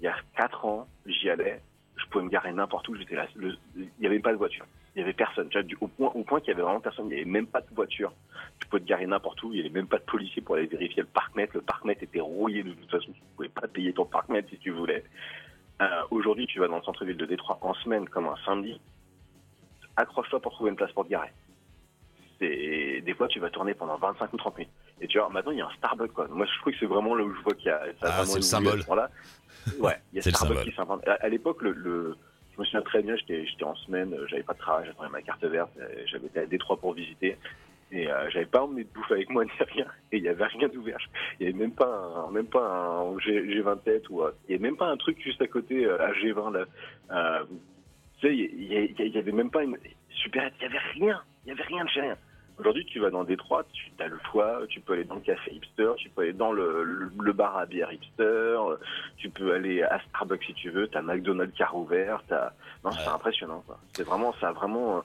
il 0.00 0.04
y 0.04 0.08
a 0.08 0.16
4 0.36 0.64
ans, 0.64 0.86
j'y 1.06 1.30
allais, 1.30 1.62
je 1.96 2.04
pouvais 2.10 2.24
me 2.24 2.30
garer 2.30 2.52
n'importe 2.52 2.88
où, 2.88 2.96
j'étais 2.96 3.14
là. 3.14 3.26
le- 3.36 3.56
il 3.76 3.88
n'y 4.00 4.06
avait 4.06 4.18
pas 4.18 4.32
de 4.32 4.36
voiture. 4.38 4.66
Il 4.96 4.98
n'y 4.98 5.04
avait 5.04 5.12
personne. 5.12 5.48
Tu 5.48 5.56
vois, 5.56 5.62
du- 5.62 5.78
au 5.80 5.86
point, 5.86 6.10
au 6.14 6.24
point 6.24 6.40
qu'il 6.40 6.48
y 6.48 6.52
avait 6.52 6.62
vraiment 6.62 6.80
personne. 6.80 7.06
Il 7.06 7.14
n'y 7.14 7.20
avait 7.22 7.30
même 7.30 7.46
pas 7.46 7.60
de 7.60 7.72
voiture. 7.74 8.12
Tu 8.58 8.66
pouvais 8.66 8.82
te 8.82 8.88
garer 8.88 9.06
n'importe 9.06 9.40
où. 9.44 9.52
Il 9.52 9.56
n'y 9.56 9.60
avait 9.60 9.68
même 9.70 9.86
pas 9.86 9.98
de 9.98 10.02
policier 10.04 10.42
pour 10.42 10.56
aller 10.56 10.66
vérifier 10.66 11.02
le 11.02 11.08
parc-mètre. 11.08 11.52
Le 11.54 11.60
parc-mètre 11.60 12.02
était 12.02 12.20
rouillé 12.20 12.64
de 12.64 12.72
toute 12.72 12.90
façon. 12.90 13.12
Tu 13.12 13.20
ne 13.20 13.36
pouvais 13.36 13.48
pas 13.48 13.68
payer 13.68 13.92
ton 13.92 14.04
parc-mètre 14.04 14.48
si 14.50 14.58
tu 14.58 14.72
voulais. 14.72 15.04
Euh, 15.80 16.02
aujourd'hui, 16.10 16.46
tu 16.46 16.58
vas 16.60 16.68
dans 16.68 16.76
le 16.76 16.82
centre-ville 16.82 17.16
de 17.16 17.26
Détroit 17.26 17.58
en 17.62 17.74
semaine, 17.74 18.08
comme 18.08 18.26
un 18.26 18.36
samedi. 18.44 18.80
Accroche-toi 19.96 20.40
pour 20.40 20.52
trouver 20.52 20.70
une 20.70 20.76
place 20.76 20.92
pour 20.92 21.04
te 21.04 21.10
garer. 21.10 21.30
C'est, 22.38 23.02
des 23.04 23.14
fois, 23.14 23.28
tu 23.28 23.38
vas 23.40 23.50
tourner 23.50 23.74
pendant 23.74 23.96
25 23.96 24.32
ou 24.32 24.36
30 24.36 24.58
minutes. 24.58 24.72
Et 25.00 25.06
tu 25.06 25.18
vois, 25.18 25.28
maintenant, 25.30 25.52
il 25.52 25.58
y 25.58 25.62
a 25.62 25.66
un 25.66 25.72
Starbucks, 25.78 26.12
quoi. 26.12 26.28
Moi, 26.28 26.46
je 26.46 26.58
trouve 26.60 26.72
que 26.72 26.78
c'est 26.78 26.86
vraiment 26.86 27.14
là 27.14 27.24
où 27.24 27.34
je 27.34 27.40
vois 27.42 27.54
qu'il 27.54 27.66
y 27.66 27.70
a, 27.70 27.82
Ah, 28.02 28.24
c'est 28.24 28.36
le 28.36 28.42
symbole. 28.42 28.80
à 28.80 28.82
ce 28.82 28.88
moment-là. 28.90 29.10
Ouais, 29.78 29.96
il 30.12 30.16
y 30.16 30.18
a 30.18 30.22
C'est 30.22 30.30
le 30.30 30.36
Starbucks 30.36 30.64
qui 30.64 30.72
s'invente. 30.72 31.06
À, 31.08 31.14
à 31.14 31.28
l'époque, 31.28 31.62
le, 31.62 31.72
le- 31.72 32.16
je 32.54 32.60
me 32.60 32.64
souviens 32.64 32.82
très 32.82 33.02
bien, 33.02 33.16
j'étais, 33.16 33.46
en 33.64 33.74
semaine, 33.76 34.14
j'avais 34.28 34.42
pas 34.42 34.52
de 34.54 34.58
travail, 34.58 34.86
j'attendais 34.86 35.08
ma 35.10 35.22
carte 35.22 35.44
verte, 35.44 35.70
euh, 35.78 35.88
j'avais 36.06 36.26
été 36.26 36.40
à 36.40 36.46
Détroit 36.46 36.78
pour 36.78 36.92
visiter. 36.92 37.38
Euh, 38.10 38.28
j'avais 38.30 38.46
pas 38.46 38.62
emmené 38.62 38.84
de 38.84 38.88
bouffe 38.90 39.10
avec 39.10 39.30
moi 39.30 39.44
ni 39.44 39.50
rien. 39.58 39.86
Et 40.12 40.18
il 40.18 40.24
y 40.24 40.28
avait 40.28 40.44
rien 40.44 40.68
d'ouvert. 40.68 40.98
Il 41.38 41.46
y 41.46 41.50
avait 41.50 41.58
même 41.58 41.72
pas 41.72 41.86
un, 41.86 42.30
même 42.30 42.46
pas 42.46 42.66
un 42.66 43.18
G, 43.18 43.42
G20 43.42 43.82
tête 43.82 44.08
ou 44.10 44.22
euh, 44.22 44.32
il 44.48 44.52
y 44.52 44.54
avait 44.54 44.62
même 44.62 44.76
pas 44.76 44.88
un 44.88 44.96
truc 44.96 45.20
juste 45.22 45.40
à 45.42 45.46
côté 45.46 45.84
euh, 45.84 46.00
à 46.00 46.12
G20 46.12 46.52
là. 46.52 47.44
Tu 48.20 48.26
sais, 48.28 48.36
il 48.36 49.14
y, 49.14 49.18
avait 49.18 49.32
même 49.32 49.50
pas 49.50 49.62
une 49.62 49.78
super. 50.10 50.50
Il 50.60 50.62
y 50.62 50.66
avait 50.66 50.78
rien. 50.92 51.22
Il 51.46 51.48
y 51.48 51.52
avait 51.52 51.62
rien 51.62 51.84
de 51.84 51.88
chez 51.88 52.00
rien. 52.02 52.16
Aujourd'hui, 52.58 52.84
tu 52.84 53.00
vas 53.00 53.08
dans 53.08 53.24
Détroit, 53.24 53.64
tu 53.72 53.90
as 54.00 54.08
le 54.08 54.18
choix, 54.30 54.60
tu 54.68 54.80
peux 54.80 54.92
aller 54.92 55.04
dans 55.04 55.14
le 55.14 55.22
café 55.22 55.54
hipster, 55.54 55.92
tu 55.96 56.10
peux 56.10 56.20
aller 56.20 56.34
dans 56.34 56.52
le, 56.52 56.84
le, 56.84 57.10
le 57.18 57.32
bar 57.32 57.56
à 57.56 57.64
bière 57.64 57.90
hipster, 57.90 58.58
tu 59.16 59.30
peux 59.30 59.54
aller 59.54 59.82
à 59.82 59.98
Starbucks 60.10 60.44
si 60.44 60.52
tu 60.52 60.68
veux, 60.68 60.86
t'as 60.86 61.00
McDonald's 61.00 61.56
qui 61.56 61.62
a 61.62 61.68
rouvert, 61.68 62.22
t'as... 62.28 62.52
Non, 62.84 62.90
c'est 62.90 63.08
impressionnant, 63.08 63.64
quoi. 63.66 63.78
C'est 63.94 64.02
vraiment, 64.02 64.34
ça 64.42 64.48
a 64.48 64.52
vraiment, 64.52 65.02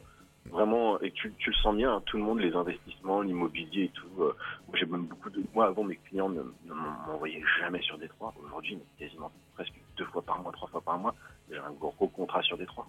vraiment, 0.51 0.99
et 1.01 1.11
tu, 1.11 1.33
tu 1.37 1.49
le 1.49 1.55
sens 1.57 1.75
bien, 1.75 1.95
hein, 1.95 2.01
tout 2.05 2.17
le 2.17 2.23
monde, 2.23 2.39
les 2.39 2.55
investissements, 2.55 3.21
l'immobilier 3.21 3.85
et 3.85 3.89
tout. 3.89 4.07
euh, 4.21 4.35
j'ai 4.73 4.85
même 4.85 5.05
beaucoup 5.05 5.29
de, 5.29 5.43
moi, 5.53 5.67
avant, 5.67 5.83
mes 5.83 5.97
clients 5.97 6.29
ne, 6.29 6.41
ne 6.65 6.73
m'envoyaient 6.73 7.43
jamais 7.59 7.81
sur 7.81 7.97
Détroit. 7.97 8.33
Aujourd'hui, 8.43 8.77
quasiment 8.99 9.31
presque 9.55 9.73
deux 9.97 10.05
fois 10.05 10.21
par 10.21 10.41
mois, 10.41 10.51
trois 10.51 10.67
fois 10.69 10.81
par 10.81 10.97
mois, 10.97 11.13
j'ai 11.49 11.57
un 11.57 11.71
gros, 11.79 11.91
contrat 12.07 12.41
sur 12.41 12.57
quoi. 12.57 12.85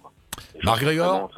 Les 0.55 0.61
gens 0.61 0.71
Marc 0.71 0.81
Grégor 0.81 1.31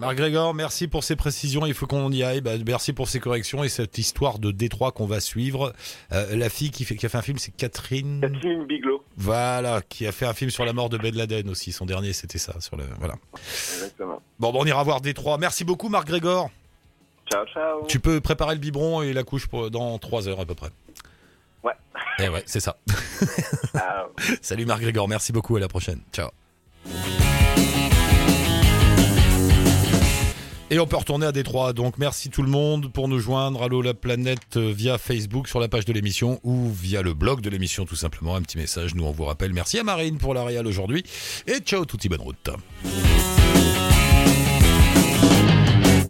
Marc 0.00 0.16
Grégor, 0.16 0.54
merci 0.54 0.88
pour 0.88 1.04
ces 1.04 1.16
précisions, 1.16 1.66
il 1.66 1.74
faut 1.74 1.86
qu'on 1.86 2.10
y 2.10 2.22
aille. 2.22 2.40
Bah, 2.40 2.52
merci 2.66 2.92
pour 2.92 3.08
ces 3.08 3.20
corrections 3.20 3.62
et 3.62 3.68
cette 3.68 3.98
histoire 3.98 4.38
de 4.38 4.50
Détroit 4.50 4.92
qu'on 4.92 5.06
va 5.06 5.20
suivre. 5.20 5.72
Euh, 6.12 6.36
la 6.36 6.48
fille 6.48 6.70
qui, 6.70 6.84
fait, 6.84 6.96
qui 6.96 7.06
a 7.06 7.08
fait 7.08 7.18
un 7.18 7.22
film, 7.22 7.38
c'est 7.38 7.54
Catherine. 7.54 8.20
Catherine 8.20 8.64
Bigelow, 8.64 9.04
Voilà, 9.16 9.82
qui 9.82 10.06
a 10.06 10.12
fait 10.12 10.26
un 10.26 10.34
film 10.34 10.50
sur 10.50 10.64
la 10.64 10.72
mort 10.72 10.88
de 10.88 10.98
Ben 10.98 11.14
Laden 11.14 11.48
aussi. 11.50 11.72
Son 11.72 11.86
dernier, 11.86 12.12
c'était 12.12 12.38
ça. 12.38 12.60
Sur 12.60 12.76
le, 12.76 12.84
voilà. 12.98 13.14
exactement. 13.34 14.22
Bon, 14.38 14.52
bah, 14.52 14.58
on 14.60 14.64
ira 14.64 14.82
voir 14.82 15.00
Détroit. 15.00 15.38
Merci 15.38 15.64
beaucoup, 15.64 15.88
Marc 15.88 16.06
Grégor. 16.06 16.50
Ciao, 17.30 17.46
ciao. 17.46 17.86
Tu 17.86 18.00
peux 18.00 18.20
préparer 18.20 18.54
le 18.54 18.60
biberon 18.60 19.02
et 19.02 19.12
la 19.12 19.22
couche 19.22 19.46
pour, 19.46 19.70
dans 19.70 19.98
3 19.98 20.28
heures 20.28 20.40
à 20.40 20.44
peu 20.44 20.54
près. 20.54 20.68
Eh 22.18 22.28
ouais, 22.28 22.42
c'est 22.46 22.60
ça. 22.60 22.78
Ciao. 23.72 24.08
Salut 24.42 24.66
Marc 24.66 24.82
Grégor, 24.82 25.08
merci 25.08 25.32
beaucoup, 25.32 25.56
à 25.56 25.60
la 25.60 25.68
prochaine. 25.68 26.00
Ciao. 26.12 26.30
Et 30.72 30.78
on 30.78 30.86
peut 30.86 30.96
retourner 30.96 31.26
à 31.26 31.32
Détroit. 31.32 31.74
Donc 31.74 31.98
merci 31.98 32.30
tout 32.30 32.42
le 32.42 32.48
monde 32.48 32.90
pour 32.90 33.06
nous 33.06 33.18
joindre. 33.18 33.62
Allô 33.62 33.82
la 33.82 33.92
planète 33.92 34.56
euh, 34.56 34.72
via 34.72 34.96
Facebook 34.96 35.46
sur 35.46 35.60
la 35.60 35.68
page 35.68 35.84
de 35.84 35.92
l'émission 35.92 36.40
ou 36.44 36.70
via 36.70 37.02
le 37.02 37.12
blog 37.12 37.42
de 37.42 37.50
l'émission 37.50 37.84
tout 37.84 37.94
simplement. 37.94 38.36
Un 38.36 38.40
petit 38.40 38.56
message. 38.56 38.94
Nous 38.94 39.04
on 39.04 39.12
vous 39.12 39.24
rappelle. 39.24 39.52
Merci 39.52 39.78
à 39.78 39.82
Marine 39.82 40.16
pour 40.16 40.32
la 40.32 40.44
réal 40.44 40.66
aujourd'hui. 40.66 41.04
Et 41.46 41.58
ciao, 41.58 41.84
touti 41.84 42.08
bonne 42.08 42.22
route. 42.22 42.48